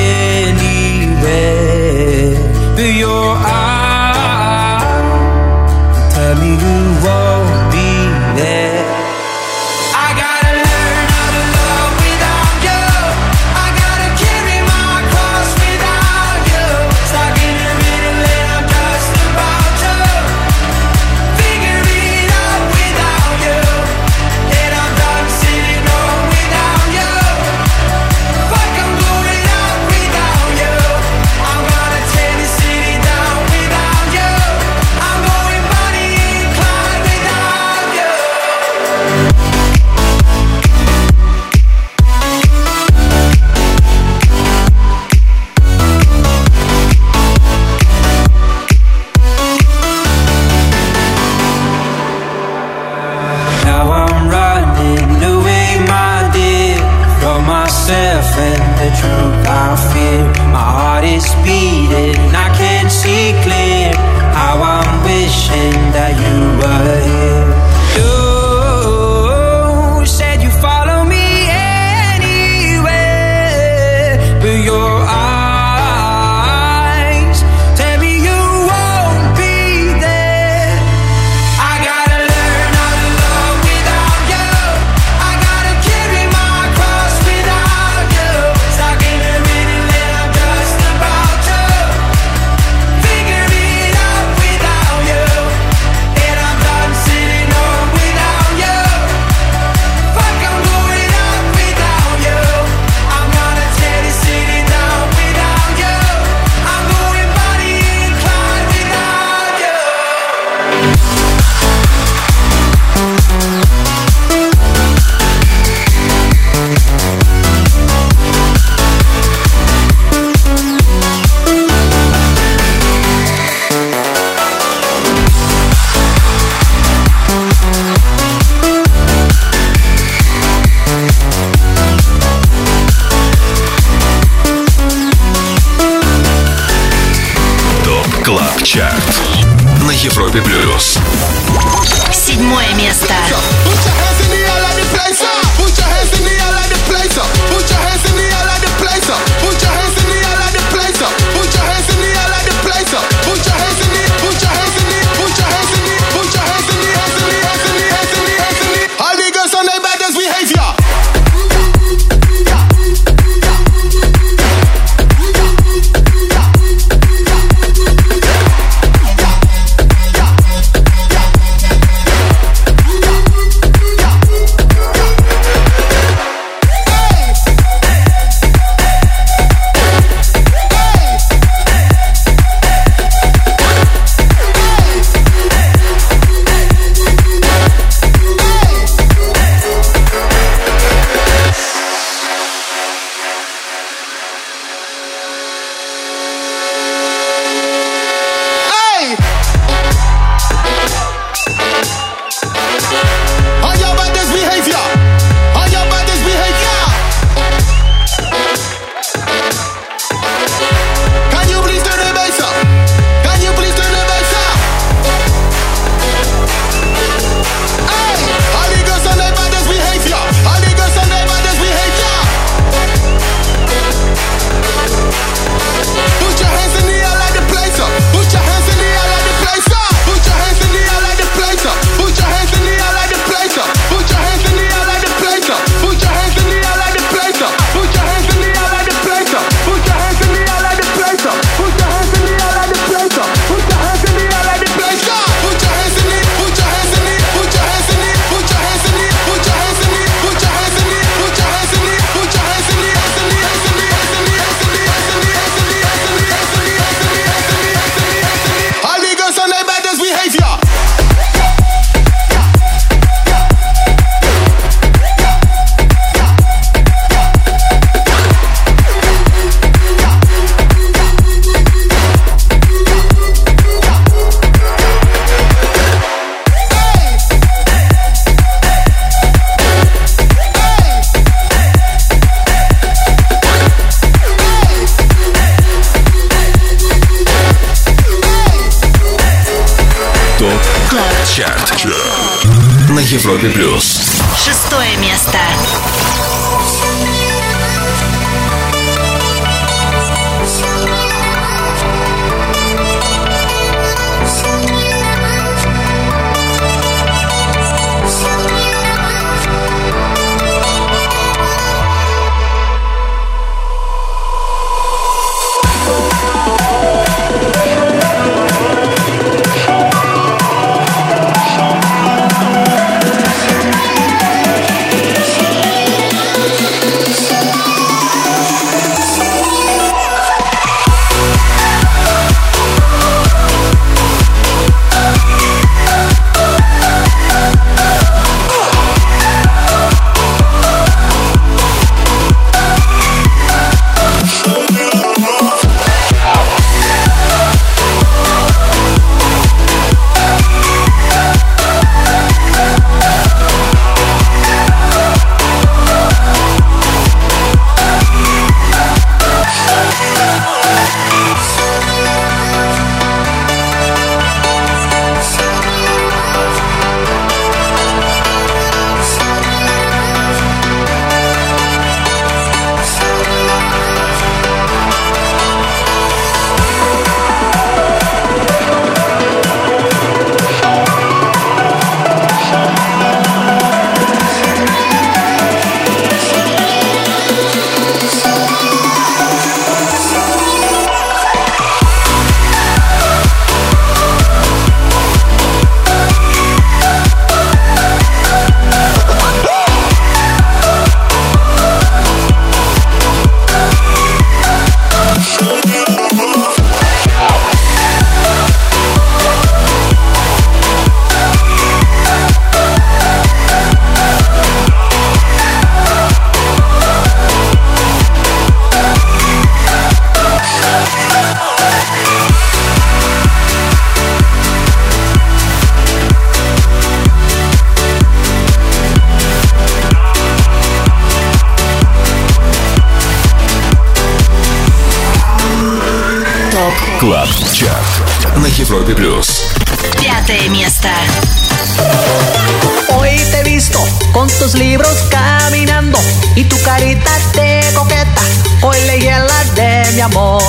[444.41, 445.99] tus libros caminando
[446.35, 448.21] y tu carita de coqueta
[448.63, 450.41] hoy le llena de mi amor.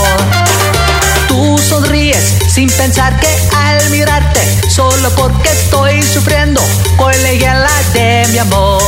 [1.28, 4.40] Tú sonríes sin pensar que al mirarte,
[4.70, 6.62] solo porque estoy sufriendo,
[6.96, 8.82] hoy le llena de mi amor.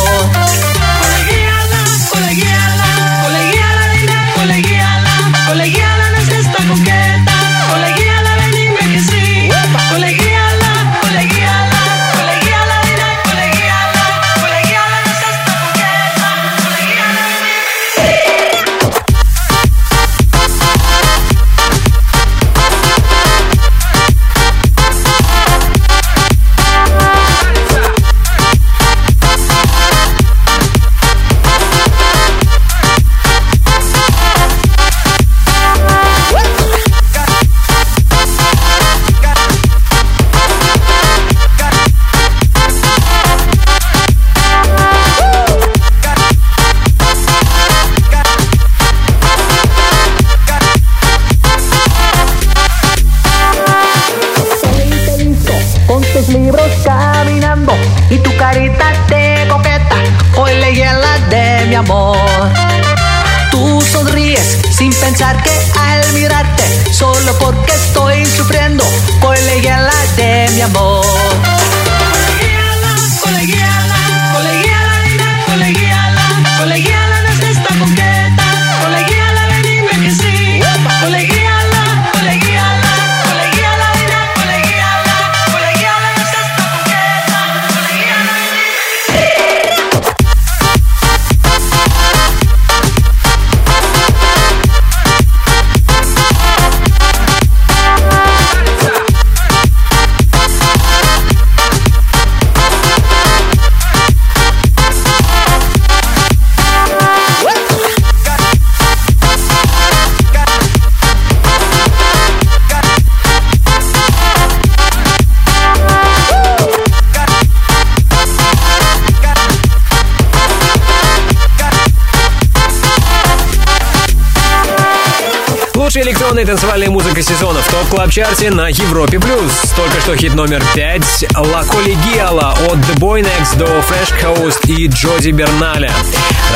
[127.85, 129.73] Top Club Chart'е на Европе плюс.
[129.77, 134.87] Только что хит номер пять «La Colegiala» от The Boy Next Door, Fresh Coast и
[134.87, 135.93] Джоди Берналя.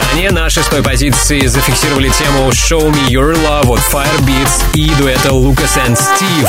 [0.02, 5.76] Ранее на шестой позиции зафиксировали тему «Show Me Your Love» от Firebeatz и дуэта Lucas
[5.76, 6.48] and Steve.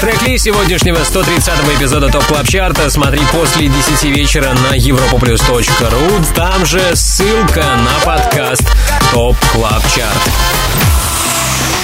[0.00, 6.34] Трек-лист сегодняшнего 130-го эпизода Top Club Chart'а смотри после 10 вечера на europaplus.ru.
[6.34, 8.64] Там же ссылка на подкаст
[9.12, 10.51] Top Club Chart.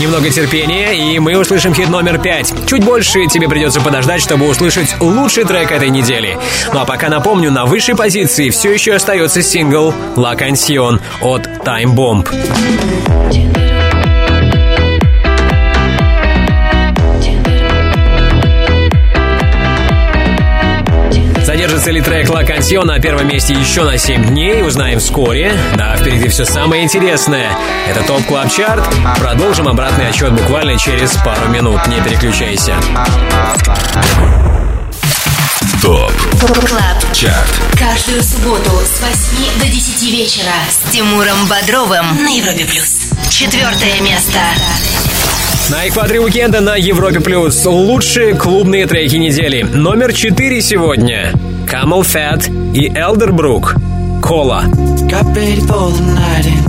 [0.00, 2.54] Немного терпения, и мы услышим хит номер пять.
[2.68, 6.38] Чуть больше тебе придется подождать, чтобы услышать лучший трек этой недели.
[6.72, 11.94] Ну а пока напомню, на высшей позиции все еще остается сингл «La Canción» от Time
[11.96, 13.57] Bomb.
[21.88, 25.52] Задержится ли трек «La Canción» на первом месте еще на 7 дней, узнаем вскоре.
[25.76, 27.50] Да, впереди все самое интересное.
[27.88, 28.84] Это Top Club Chart.
[29.18, 31.80] Продолжим обратный отсчет буквально через пару минут.
[31.86, 32.74] Не переключайся.
[35.80, 36.12] Top
[36.66, 37.14] Club.
[37.14, 37.48] Chart.
[37.78, 43.12] Каждую субботу с 8 до 10 вечера с Тимуром Бодровым на Европе плюс.
[43.30, 44.38] Четвертое место.
[45.70, 49.62] На экваторе уикенда на Европе Плюс лучшие клубные треки недели.
[49.62, 51.32] Номер 4 сегодня.
[51.67, 53.75] Camel Fat и Elderbrook.
[54.21, 54.63] Кола.
[55.09, 56.63] Got ready for the night in.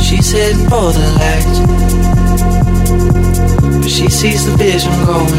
[0.00, 1.54] She's heading for the light.
[3.80, 5.34] But she sees the vision going.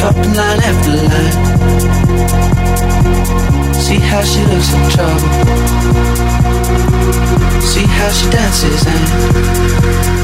[0.00, 1.36] Cupping line after line.
[3.74, 5.28] See how she looks in trouble.
[7.60, 10.23] See how she dances and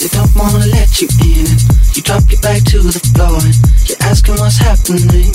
[0.00, 1.46] they don't wanna let you in.
[1.94, 3.56] You drop your back to the floor and
[3.88, 5.32] you're asking what's happening.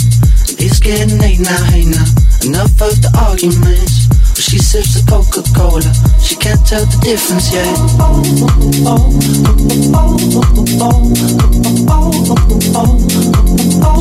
[0.63, 2.05] It's getting late now, hey now.
[2.45, 4.05] Enough of the arguments.
[4.37, 5.81] She sips a Coca-Cola,
[6.21, 7.65] she can't tell the difference yet.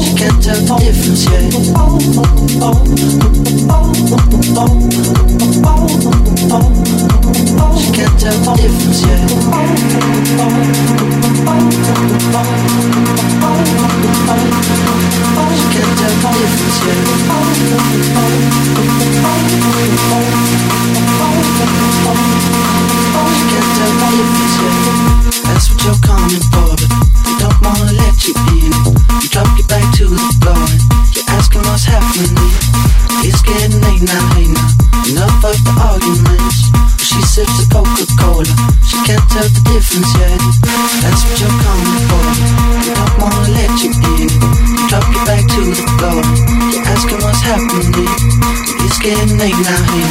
[0.05, 1.49] She can't tell the difference yet.
[7.81, 9.21] She can't tell the difference yet.
[9.21, 9.37] She
[15.73, 16.50] can't tell the difference
[40.19, 40.41] yet.
[41.03, 42.23] That's what you're coming for,
[42.85, 44.70] they don't wanna let you in.
[45.51, 46.23] To the floor
[46.71, 48.07] you're asking what's happening.
[48.87, 50.11] It's getting late now, now.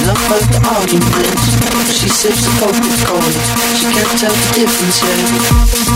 [0.00, 1.44] Enough of the arguments.
[1.92, 3.30] She sips a Coca-Cola,
[3.76, 5.90] she can't tell the difference yet.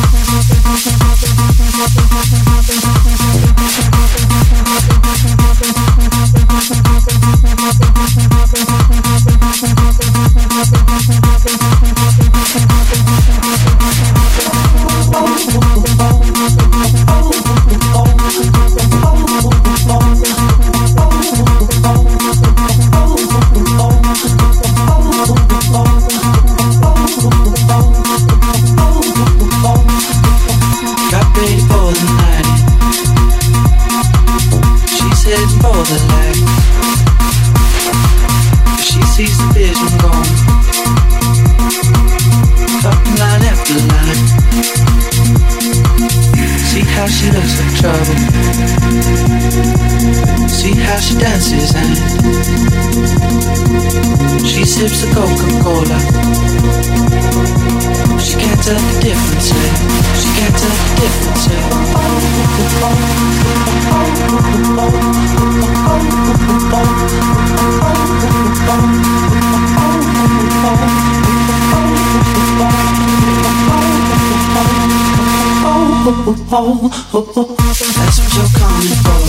[76.56, 77.50] Oh, oh, oh.
[77.58, 79.26] That's what you're coming for.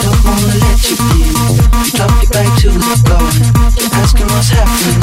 [0.00, 1.36] Don't wanna let you in.
[1.84, 3.20] You drop your back to the floor.
[3.76, 4.96] You're asking what's happening.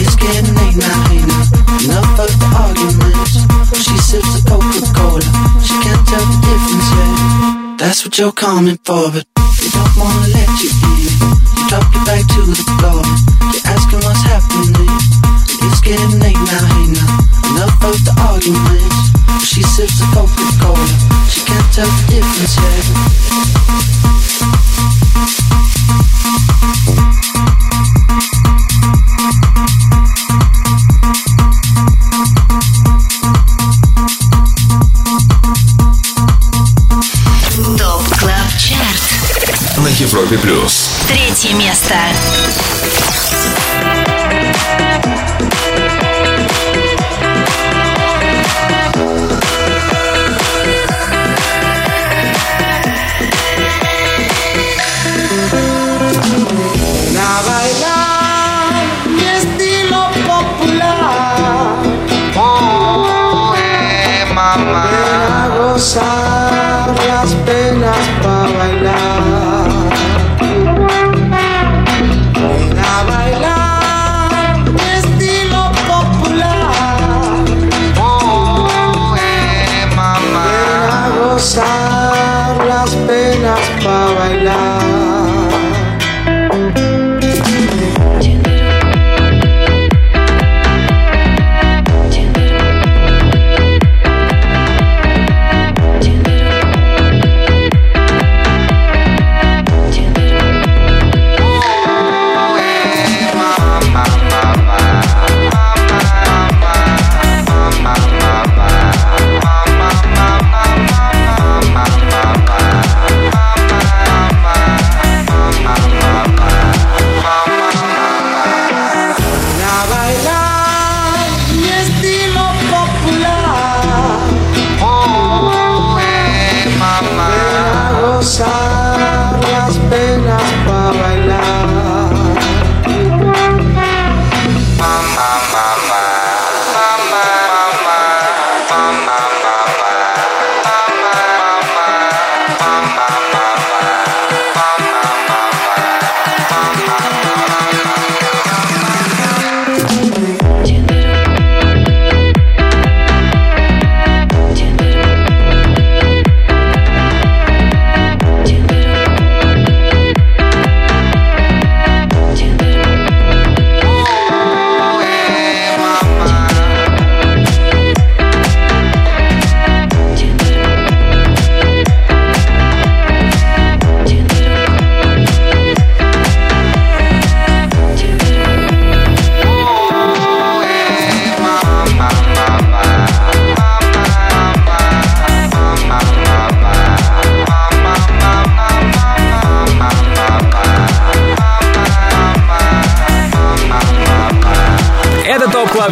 [0.00, 1.44] It's getting late now, hey now.
[1.76, 3.44] Enough of the arguments.
[3.84, 5.20] She sips a Coca-Cola.
[5.60, 7.76] She can't tell the difference yet.
[7.76, 9.28] That's what you're coming for, but
[9.60, 11.20] they don't wanna let you in.
[11.52, 13.04] You drop your back to the floor.
[13.52, 14.88] You're asking what's happening.
[15.68, 17.12] It's getting late now, hey now.
[17.60, 19.12] Enough of the arguments.
[19.44, 20.21] She sips a Coca-Cola.
[21.82, 23.12] это не случайно
[40.12, 40.90] Европе плюс.
[41.08, 41.94] Третье место.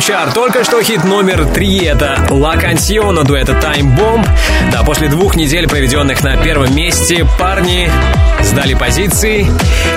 [0.01, 1.85] Club Только что хит номер три.
[1.85, 4.27] Это La Canción от дуэта Time Bomb.
[4.73, 7.89] Да, После двух недель, проведенных на первом месте, парни
[8.43, 9.47] сдали позиции.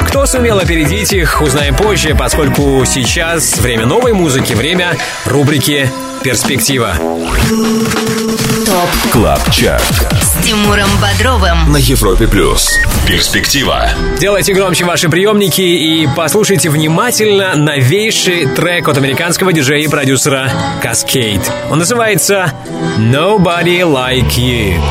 [0.01, 4.95] Кто сумел опередить их, узнаем позже, поскольку сейчас время новой музыки, время
[5.25, 5.89] рубрики
[6.23, 6.93] «Перспектива».
[8.65, 9.83] Top Club Chart
[10.21, 13.89] С Тимуром Бодровым На Европе Плюс Перспектива
[14.19, 20.49] Делайте громче ваши приемники и послушайте внимательно новейший трек от американского диджея и продюсера
[20.83, 21.43] Cascade.
[21.69, 22.51] Он называется
[22.97, 24.82] «Nobody Like You»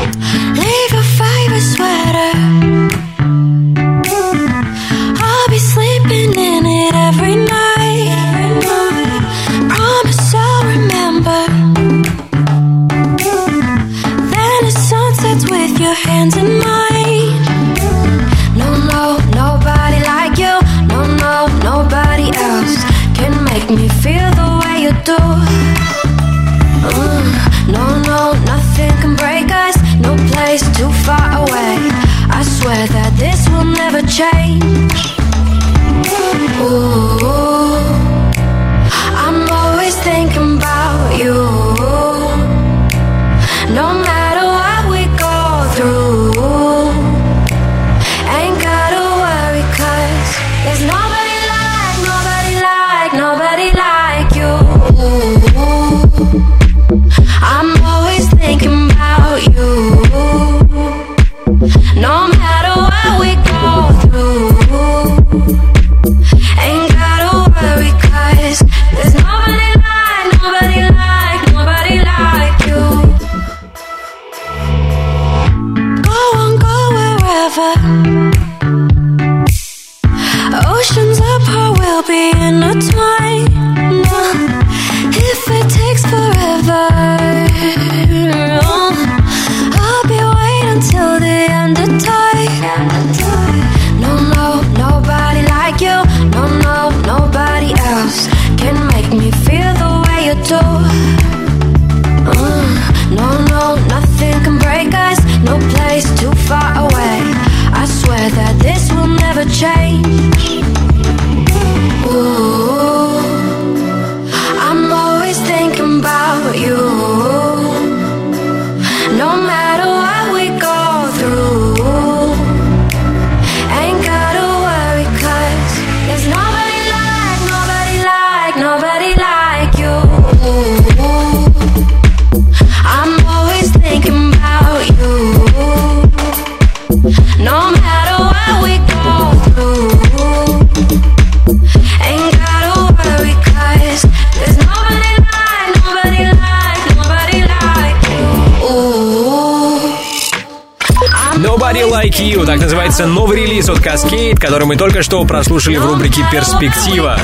[153.83, 157.19] «Kaskade», который мы только что прослушали в рубрике «Перспектива».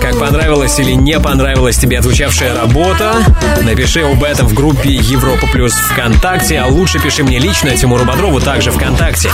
[0.00, 3.22] Как понравилась или не понравилась тебе отзвучавшая работа,
[3.60, 8.40] напиши об этом в группе «Европа плюс ВКонтакте», а лучше пиши мне лично, Тимуру Бодрову,
[8.40, 9.30] также ВКонтакте.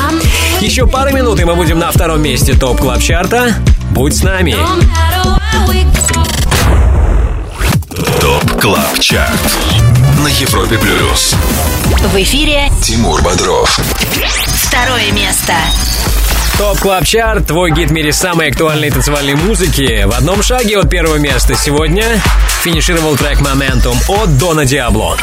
[0.61, 3.55] Еще пару минут, и мы будем на втором месте Top Club Chart'а.
[3.93, 4.57] Будь с нами!
[8.21, 9.57] Top Club Chart
[10.19, 11.37] на Европе Плюс.
[12.13, 13.79] В эфире Тимур Бодров.
[14.65, 15.55] Второе место.
[16.59, 20.05] Top Club Chart, твой гид в мире самой актуальной танцевальной музыки.
[20.07, 22.21] В одном шаге от первого места сегодня
[22.65, 25.17] финишировал трек «Momentum» от Don Diablo.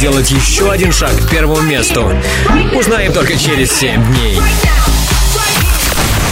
[0.00, 2.10] сделать еще один шаг к первому месту.
[2.74, 4.40] Узнаем только через 7 дней.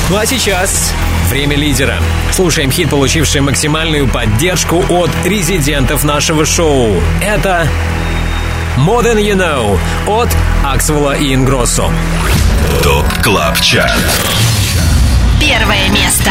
[0.09, 0.95] Ну а сейчас
[1.29, 1.99] время лидера.
[2.33, 6.99] Слушаем хит, получивший максимальную поддержку от резидентов нашего шоу.
[7.21, 7.69] Это
[8.79, 10.31] More Than You Know от
[10.65, 11.93] Axwell'а и Ingrosso.
[12.83, 13.93] Top Club Chart.
[15.39, 16.31] Первое место.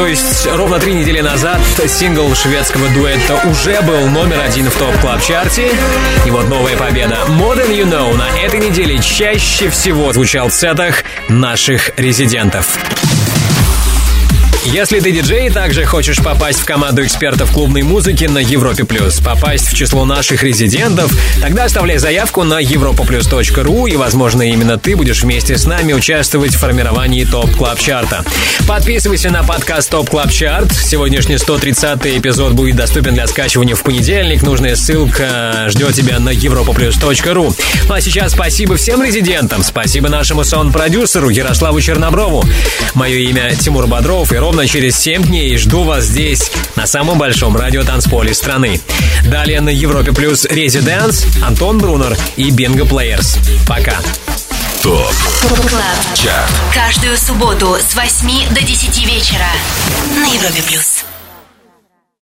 [0.00, 4.96] То есть ровно три недели назад сингл шведского дуэта уже был номер один в Top
[4.96, 5.70] Club Chart'е.
[6.24, 10.54] И вот новая победа «More Than You Know» на этой неделе чаще всего звучал в
[10.54, 12.78] сетах наших резидентов.
[14.66, 19.18] Если ты диджей и также хочешь попасть в команду экспертов клубной музыки на Европе Плюс,
[19.18, 21.10] попасть в число наших резидентов,
[21.40, 26.58] тогда оставляй заявку на europaplus.ru и, возможно, именно ты будешь вместе с нами участвовать в
[26.58, 28.22] формировании Top Club Chart'а.
[28.68, 30.70] Подписывайся на подкаст Top Club Chart.
[30.72, 34.42] Сегодняшний 130 эпизод будет доступен для скачивания в понедельник.
[34.42, 37.56] Нужная ссылка ждет тебя на europaplus.ru.
[37.88, 39.62] Ну а сейчас спасибо всем резидентам.
[39.64, 42.44] Спасибо нашему саунд-продюсеру Ярославу Черноброву.
[42.94, 47.56] Мое имя Тимур Бодров, и ровно через 7 дней жду вас здесь, на самом большом
[47.56, 48.80] радиотанцполе страны.
[49.26, 53.38] Далее на Европе Плюс Резиденс, Антон Брунер и Bingo Players.
[53.64, 54.00] Пока.
[54.82, 55.14] Top
[55.68, 56.50] Club Chart.
[56.74, 59.46] Каждую субботу с 8 до 10 вечера
[60.16, 60.99] на Европе Плюс.